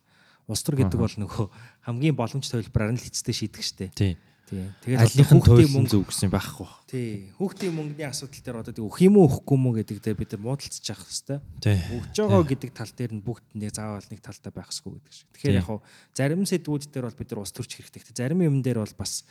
улс 0.52 0.62
төр 0.64 0.76
гэдэг 0.76 0.98
бол 1.00 1.16
нөгөө 1.16 1.46
хамгийн 1.88 2.16
боломж 2.16 2.44
төлбөраар 2.48 2.92
нь 2.92 3.00
л 3.00 3.08
эцэстээ 3.08 3.36
шийдэх 3.36 3.64
штеп. 3.64 3.92
Тий. 3.96 4.16
Тий. 4.52 4.68
Тэгээд 4.84 5.40
төлөв 5.48 5.70
мөнгө 5.72 5.88
зөв 5.88 6.02
гэсэн 6.12 6.28
байхгүй. 6.28 6.68
Тий. 6.92 7.32
Хүүхдийн 7.40 7.72
мөнгөний 7.72 8.04
асуудал 8.04 8.44
дээр 8.44 8.58
одоо 8.60 8.84
өөх 8.84 9.00
юм 9.00 9.16
уу 9.16 9.24
өөхгүй 9.32 9.56
юм 9.56 9.64
уу 9.64 9.76
гэдэг 9.80 9.98
дээр 10.04 10.18
бид 10.20 10.36
нар 10.36 10.42
муудалцж 10.44 10.84
явах 10.92 11.08
хэрэгтэй. 11.08 11.38
Тий. 11.64 11.78
Өгж 11.96 12.16
байгаа 12.20 12.44
гэдэг 12.52 12.70
тал 12.76 12.92
дээр 12.92 13.12
нь 13.16 13.24
бүгд 13.24 13.46
нэг 13.56 13.72
заавал 13.72 14.04
нэг 14.12 14.20
талтай 14.20 14.52
байх 14.52 14.68
хэрэгтэй 14.68 14.92
гэдэг 14.92 15.14
шиг. 15.16 15.28
Тэгэхээр 15.32 15.56
яг 15.56 15.68
хуу 15.72 15.80
зарим 16.12 16.44
сэдвүүд 16.44 16.84
дээр 16.92 17.06
бол 17.08 17.16
бид 17.16 17.30
нар 17.32 17.40
ус 17.40 17.52
төрч 17.56 17.72
хэрэгтэй. 17.80 18.12
Зарим 18.12 18.40
юм 18.44 18.60
дээр 18.60 18.84
бол 18.84 18.96
бас 19.00 19.24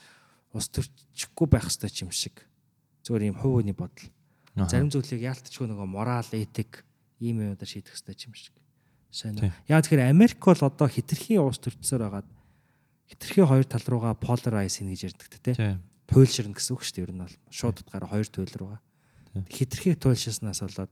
ус 0.58 0.66
төрчихгүй 0.74 1.48
байх 1.54 1.70
хэрэгтэй 1.70 2.02
юм 2.02 2.10
шиг. 2.10 2.42
Зөвөр 3.06 3.30
юм 3.30 3.38
хувийн 3.38 3.78
бодол. 3.78 4.10
Зарим 4.58 4.90
зүйлийг 4.90 5.22
яалтчгүй 5.22 5.70
нөгөө 5.70 5.86
морал, 5.86 6.34
этик 6.34 6.82
ийм 7.22 7.46
юмудаар 7.46 7.70
шийдэх 7.70 7.94
хэрэгтэй 7.94 8.26
юм 8.26 8.34
шиг. 8.34 8.58
Сайн. 9.14 9.54
Яа 9.70 9.86
тэгэхээр 9.86 10.10
Америк 10.10 10.42
бол 10.42 10.58
одоо 10.66 10.88
хитрхийн 10.90 11.46
ус 11.46 11.62
төрчсөөр 11.62 12.10
байгаад 12.10 12.28
хитрхийн 13.12 13.48
хоёр 13.48 13.68
тал 13.68 13.84
руугаа 13.84 14.16
polarize 14.16 14.80
хийнэ 14.80 14.96
гэж 14.96 15.02
ярьдаг 15.12 15.36
те. 15.44 15.78
Туйлширна 16.08 16.56
гэсэн 16.56 16.74
үг 16.76 16.82
шүү 16.88 16.96
дээ. 16.96 17.06
Ер 17.08 17.12
нь 17.12 17.24
бол 17.28 17.36
шууд 17.52 17.84
утгаараа 17.84 18.08
хоёр 18.08 18.28
туйл 18.32 18.56
руугаа. 18.56 18.80
Хитрхийг 19.52 20.00
туйлширснаас 20.00 20.64
болоод 20.64 20.92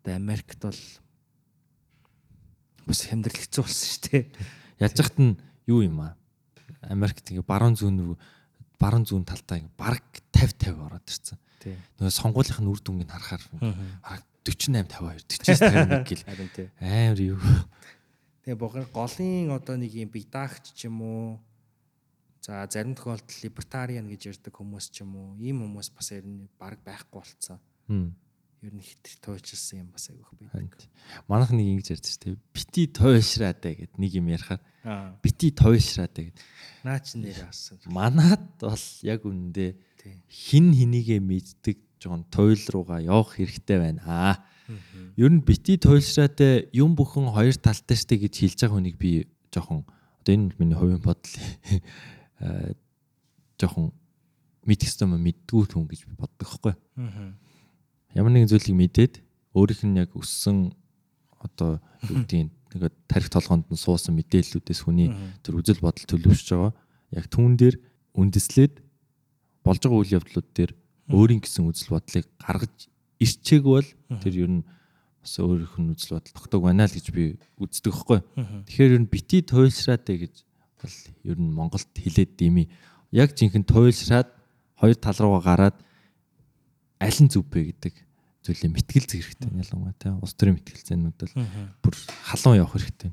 одоо 0.00 0.14
Америкт 0.16 0.60
бол 0.64 0.80
бас 2.88 3.00
хямдрал 3.04 3.36
хэцүү 3.36 3.62
болсон 3.64 3.88
шүү 3.92 4.02
дээ. 4.08 4.24
Ялж 4.80 4.98
хат 5.00 5.16
нь 5.20 5.36
юу 5.68 5.84
юм 5.84 6.00
аа? 6.00 6.16
Америкт 6.88 7.28
ингээ 7.28 7.44
баруун 7.44 7.76
зүүн 7.76 8.16
баруун 8.80 9.04
зүүн 9.08 9.24
талдаа 9.24 9.60
ингээ 9.60 9.76
баг 9.80 10.04
50 10.32 10.64
50 10.64 10.84
ороод 10.84 11.08
ирсэн. 11.08 11.38
Нөгөө 11.96 12.12
сонгуулийнхын 12.12 12.68
үр 12.68 12.80
дүнгийг 12.84 13.08
харахаар 13.08 13.44
баг 14.04 14.20
48 14.44 14.92
52 14.92 15.24
49 15.40 16.04
51 16.04 16.04
гэл. 16.04 16.24
Амар 16.80 17.20
юу. 17.24 17.40
Тэгээ 18.44 18.60
богор 18.60 18.84
голын 18.92 19.56
одоо 19.56 19.80
нэг 19.80 19.96
юм 19.96 20.12
бидагч 20.12 20.76
ч 20.76 20.84
юм 20.84 21.00
уу. 21.00 21.40
За 22.44 22.68
зарим 22.68 22.92
тохиолдолд 22.92 23.32
либертариан 23.40 24.04
гэж 24.04 24.36
ярьдаг 24.36 24.52
хүмүүс 24.52 24.92
ч 24.92 25.00
юм 25.00 25.16
уу. 25.16 25.28
Ийм 25.40 25.64
хүмүүс 25.64 25.88
бас 25.96 26.12
ер 26.12 26.28
нь 26.28 26.44
баг 26.60 26.76
байхгүй 26.84 27.24
болцсон. 27.24 27.56
Ер 27.88 28.72
нь 28.76 28.84
хитэр 28.84 29.16
туйлчилсан 29.24 29.88
юм 29.88 29.96
бас 29.96 30.12
айгүйх 30.12 30.28
байдаг. 30.52 30.84
Манайх 31.24 31.56
нэг 31.56 31.72
ингэж 31.72 31.88
ярьж 31.96 32.06
штэ. 32.20 32.36
Бити 32.52 32.84
туйлшраадаа 32.92 33.72
гэд 33.80 33.96
нэг 33.96 34.12
юм 34.12 34.28
ярихаар. 34.28 34.60
Бити 35.24 35.48
туйлшраадаа 35.48 36.28
гэд. 36.28 36.36
Наа 36.84 37.00
чи 37.00 37.16
нэр 37.16 37.48
асан. 37.48 37.80
Манад 37.88 38.44
бол 38.60 38.84
яг 39.08 39.24
үнэндээ 39.24 39.72
хин 40.28 40.68
хинийгээ 40.76 41.20
мэддэг 41.24 41.80
жоон 41.96 42.28
туйл 42.28 42.60
руугаа 42.68 43.00
явах 43.00 43.40
хэрэгтэй 43.40 43.78
байна 43.80 44.04
аа 44.04 44.34
Ер 45.16 45.30
нь 45.30 45.44
бити 45.44 45.76
туйлшраатай 45.76 46.68
юм 46.72 46.96
бүхэн 46.96 47.28
хоёр 47.32 47.56
талтай 47.60 47.96
штэ 47.96 48.16
гэж 48.16 48.34
хэлж 48.40 48.58
байгаа 48.64 48.76
хүнийг 48.80 48.96
би 48.96 49.28
жоохон 49.52 49.84
одоо 50.24 50.32
энэ 50.32 50.56
миний 50.56 50.76
хувийн 50.78 51.04
бодол 51.04 51.34
жоохон 53.60 53.92
мэдгэстэй 54.64 55.04
юм 55.04 55.20
мэддгүү 55.20 55.62
хүн 55.68 55.84
гэж 55.84 56.00
би 56.08 56.14
боддог 56.16 56.48
хгүй. 56.48 56.74
Ямар 58.16 58.32
нэгэн 58.32 58.48
зүйлийг 58.48 58.76
мэдээд 58.78 59.14
өөрийнх 59.52 59.84
нь 59.84 60.00
яг 60.00 60.10
өссөн 60.16 60.72
одоо 61.44 61.84
юу 62.08 62.24
гэдгийг 62.24 62.48
нэг 62.80 62.92
тарих 63.04 63.28
толгоонд 63.28 63.68
нь 63.68 63.76
суусан 63.76 64.16
мэдээллүүдээс 64.16 64.80
хүний 64.88 65.12
тэр 65.44 65.60
үзэл 65.60 65.84
бодол 65.84 66.08
төлөвшөж 66.08 66.48
байгаа. 66.56 66.72
Яг 67.12 67.28
түүн 67.28 67.60
дээр 67.60 67.76
үндэслээд 68.16 68.80
болж 69.60 69.80
байгаа 69.84 70.00
үйл 70.00 70.16
явдлууд 70.18 70.48
дээр 70.56 70.72
өөрийн 71.12 71.44
гэсэн 71.44 71.68
үзэл 71.68 71.92
бодлыг 71.92 72.26
гаргаж 72.40 72.88
ирчээг 73.24 73.64
бол 73.64 73.88
тэр 74.20 74.34
ер 74.36 74.50
нь 74.60 74.62
бас 75.24 75.40
өөрийнх 75.40 75.76
нь 75.80 75.92
үзэл 75.96 76.20
бодол 76.20 76.36
тогтоог 76.36 76.62
байна 76.68 76.84
л 76.84 76.92
гэж 76.92 77.08
би 77.16 77.40
үздэг 77.56 77.94
хгүй. 77.96 78.20
Тэгэхээр 78.68 78.94
ер 78.94 79.00
нь 79.00 79.08
бити 79.08 79.40
туйлшраатай 79.40 80.28
гэж 80.28 80.34
бол 80.84 80.96
ер 81.24 81.38
нь 81.40 81.48
Монголд 81.48 81.88
хилээд 81.96 82.36
дими. 82.36 82.68
Яг 83.08 83.32
жинхэнэ 83.32 83.64
туйлшраад 83.64 84.28
хоёр 84.76 84.96
тал 85.00 85.16
руугаа 85.16 85.42
гараад 85.72 85.76
аль 87.00 87.20
нь 87.24 87.32
зүв 87.32 87.48
бэ 87.48 87.72
гэдэг 87.72 87.94
зүйлээ 88.44 88.68
мэтгэл 88.68 89.08
зэрэг 89.08 89.24
хэрэгтэй 89.24 89.50
ялангуяа 89.64 89.96
тийм 89.96 90.20
улс 90.20 90.36
төрийн 90.36 90.60
мэтгэлцээнүүд 90.60 91.16
бол 91.16 91.34
бүр 91.80 91.94
халуун 92.28 92.60
явах 92.60 92.76
хэрэгтэй. 92.76 93.12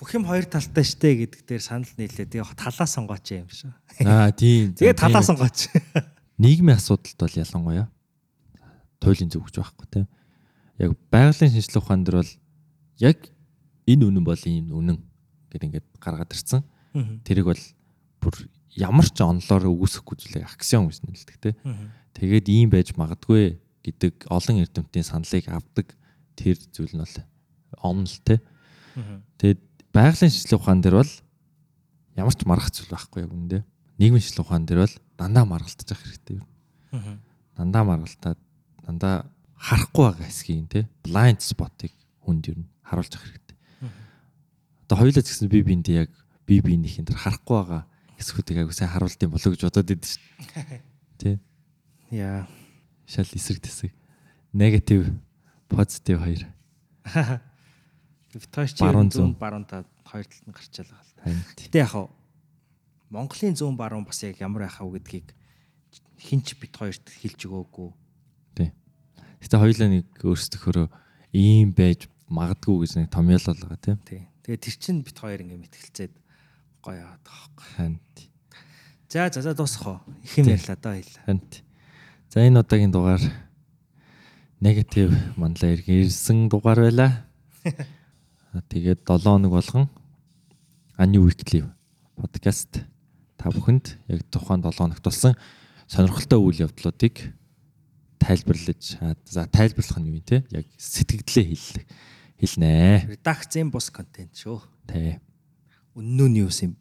Бүх 0.00 0.10
юм 0.16 0.24
хоёр 0.24 0.48
талтай 0.48 0.84
штэ 0.88 1.28
гэдэг 1.28 1.40
дээр 1.44 1.62
санал 1.62 1.92
нийлээ. 2.00 2.32
Тэгээ 2.32 2.56
талаа 2.56 2.88
сонгооч 2.88 3.28
юм 3.36 3.48
шиг. 3.52 3.70
Аа 4.00 4.32
тийм. 4.32 4.72
Тэгээ 4.80 4.96
талаа 4.96 5.20
сонгооч. 5.20 5.68
Нийгмийн 6.40 6.80
асуудалд 6.80 7.20
бол 7.20 7.36
ялангуяа 7.36 7.86
туйлын 9.04 9.28
зөв 9.28 9.44
гэж 9.44 9.60
байхгүй 9.60 9.86
тийм. 9.92 10.06
Яг 10.80 10.96
байгалийн 11.12 11.52
шинжилгээ 11.52 11.82
ухаан 11.84 12.02
дээр 12.02 12.18
бол 12.24 12.32
яг 12.98 13.18
энэ 13.84 14.04
үнэн 14.08 14.24
бол 14.24 14.42
ийм 14.48 14.72
үнэн 14.72 14.98
гэдэг 15.52 15.66
ингээд 15.68 15.88
гаргаад 16.00 16.32
ирсэн. 16.32 16.64
Тэрийг 17.22 17.46
бол 17.52 17.64
бүр 18.24 18.34
ямар 18.74 19.06
ч 19.06 19.20
онлоор 19.20 19.70
үгүйсэхгүй 19.70 20.16
зүйлээ 20.18 20.48
аксиом 20.48 20.88
гэж 20.88 21.04
нэлдэг 21.04 21.36
тийм. 21.38 21.56
Тэгээд 22.16 22.46
ийм 22.48 22.68
байж 22.72 22.96
магадгүй 22.96 23.60
гэдэг 23.84 24.32
олон 24.32 24.64
эрдэмтдийн 24.64 25.06
саналыг 25.06 25.46
авдаг 25.52 25.92
тэр 26.34 26.56
зүйл 26.72 26.96
нь 26.96 27.02
бол 27.04 27.16
онл 27.84 28.16
тийм. 28.24 28.40
Тэгээд 29.38 29.60
байгалийн 29.92 30.32
шинжилгээ 30.32 30.58
ухаан 30.58 30.80
дээр 30.80 30.96
бол 31.04 31.12
ямар 32.16 32.34
ч 32.34 32.40
маргах 32.48 32.72
зүйл 32.72 32.90
байхгүй 32.90 33.20
яг 33.22 33.32
үндэ. 33.34 33.58
Нийгмийн 34.00 34.22
шинжилгээ 34.22 34.46
ухаан 34.46 34.64
дээр 34.66 34.80
бол 34.86 34.96
дандаа 35.18 35.44
маргалтаж 35.44 35.88
явах 35.92 36.02
хэрэгтэй 36.02 36.36
юм. 36.40 36.46
Дандаа 37.54 37.84
маргалтаад 37.84 38.38
дандаа 38.84 39.26
харахгүй 39.58 40.04
байгаа 40.04 40.28
хэсгийг 40.28 40.68
те 40.68 40.80
blind 41.04 41.40
spot-ыг 41.40 41.92
хүнд 42.24 42.44
юу 42.52 42.64
харуулж 42.84 43.12
авах 43.16 43.28
хэрэгтэй. 43.32 43.56
Одоо 44.84 44.96
хоёулаа 45.00 45.24
ч 45.24 45.28
гэсэн 45.32 45.48
би 45.48 45.64
биэндээ 45.64 45.96
яг 46.04 46.10
би 46.44 46.60
биенийхэн 46.60 47.08
тэр 47.08 47.16
харахгүй 47.16 47.56
байгаа 47.56 47.82
хэсгүүдийг 48.20 48.58
аягүй 48.60 48.76
сайн 48.76 48.92
харуулт 48.92 49.20
юм 49.24 49.32
болоо 49.32 49.50
гэж 49.52 49.62
бодоод 49.64 49.92
идэв 49.92 50.04
шүү 50.04 50.20
дээ. 50.52 50.80
Тэ. 51.20 51.30
Яа. 52.12 52.44
Шал 53.08 53.28
эсрэг 53.32 53.64
тэсэг. 53.64 53.92
Негатив, 54.52 55.08
позитив 55.68 56.20
хоёр. 56.20 56.44
Виташ 58.34 58.76
чи 58.76 58.84
зүүн 58.84 59.38
баруун 59.38 59.64
та 59.64 59.84
хоёр 60.04 60.26
талд 60.28 60.44
нь 60.44 60.54
гарч 60.54 60.72
байгаа 60.76 61.00
л. 61.00 61.40
Гэтэ 61.56 61.78
яг 61.80 61.90
хаа 61.94 62.10
Монголын 63.14 63.54
зүүн 63.54 63.78
баруун 63.78 64.04
бас 64.04 64.20
яг 64.26 64.40
ямар 64.42 64.66
байхаа 64.66 64.90
гэдгийг 64.90 65.32
хинч 66.18 66.58
бит 66.58 66.74
хоёрт 66.74 67.06
хэлж 67.06 67.46
өгөөгүй 67.46 67.88
Гэтэ 69.44 69.60
хоёулаа 69.60 69.88
нэг 69.92 70.08
өөрсдөхөрөө 70.24 70.88
ийм 71.36 71.76
байж 71.76 72.08
магадгүй 72.32 72.76
гэж 72.80 72.92
нэг 72.96 73.08
томьёолол 73.12 73.60
байгаа 73.60 73.80
тийм. 73.84 74.00
Тий. 74.08 74.24
Тэгээ 74.40 74.64
тэр 74.64 74.76
чин 74.80 75.04
бит 75.04 75.20
хоёр 75.20 75.44
ингэ 75.44 75.60
мэтгэлцээд 75.60 76.12
гоё 76.80 76.96
яваад 77.04 77.20
байгаа 77.20 77.48
байхгүй. 77.52 77.68
Хант. 77.76 78.16
За 79.12 79.28
за 79.28 79.44
за 79.44 79.52
дуусах 79.52 79.84
уу. 79.84 80.00
Их 80.24 80.32
юм 80.40 80.48
ярьлаа 80.48 80.80
даа 80.80 80.96
хэлээ. 80.96 81.28
Хант. 81.28 81.60
За 82.32 82.40
энэ 82.40 82.64
удаагийн 82.64 82.88
дугаар 82.88 83.20
негатив 84.64 85.12
манлаа 85.36 85.76
ирсэн 85.76 86.48
дугаар 86.48 86.80
байла. 86.88 87.28
Тэгээд 88.72 89.04
7 89.04 89.28
хоног 89.28 89.52
болгон 89.52 89.92
Ани 90.96 91.18
Weekly 91.20 91.68
подкаст 92.16 92.80
та 93.36 93.50
бүхэнд 93.52 93.98
яг 94.08 94.24
тухайн 94.30 94.64
7 94.64 94.72
хоногт 94.72 95.04
болсон 95.04 95.36
сонирхолтой 95.84 96.38
үйл 96.40 96.64
явдлуудыг 96.64 97.34
тайлбарлаж 98.24 98.96
за 99.28 99.44
тайлбарлах 99.52 99.98
нь 100.00 100.08
юу 100.08 100.16
юм 100.16 100.24
те 100.24 100.40
яг 100.48 100.64
сэтгэгдлээ 100.80 101.44
хэллэг 101.52 101.86
хэлнэ. 102.40 102.72
Редакцийн 103.12 103.68
бус 103.68 103.92
контент 103.92 104.32
шүү. 104.32 104.64
Тий. 104.88 105.20
Үнэн 105.92 106.32
нь 106.32 106.40
юу 106.40 106.48
юм? 106.48 106.74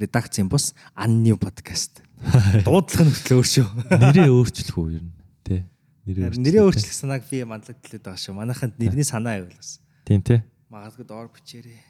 Редакцийн 0.00 0.48
бус 0.48 0.72
анны 0.96 1.36
подкаст. 1.36 2.00
Дуудлага 2.64 3.04
нь 3.04 3.12
хөтлөө 3.12 3.44
шүү. 3.44 3.68
Нэрээ 3.92 4.32
өөрчлөх 4.32 4.76
үү 4.80 5.04
нь 5.04 5.12
тий. 5.44 5.60
Нэрээ 6.08 6.40
нэрээ 6.40 6.64
өөрчлөх 6.64 6.96
санааг 6.96 7.28
би 7.28 7.44
манлаг 7.44 7.76
төлөөд 7.84 8.02
байгаа 8.02 8.20
шүү. 8.20 8.34
Манайханд 8.34 8.80
нэрний 8.80 9.04
санаа 9.04 9.36
аяг 9.36 9.52
бас. 9.52 9.84
Тийм 10.08 10.24
тий. 10.24 10.40
Магадгүй 10.72 11.04
доор 11.04 11.28
бичээрээ. 11.28 11.82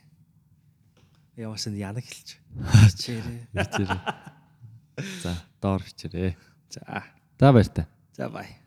Ямаас 1.38 1.66
нь 1.71 1.79
янаг 1.79 2.03
хэлж. 2.03 2.42
Бичээрээ. 2.90 3.40
Бичээрээ. 3.55 4.03
За 5.23 5.33
доор 5.62 5.81
бичээрээ. 5.85 6.35
За. 6.75 7.05
За 7.38 7.53
баяр 7.53 7.69
та. 7.71 7.87
За 8.16 8.29
бай. 8.29 8.65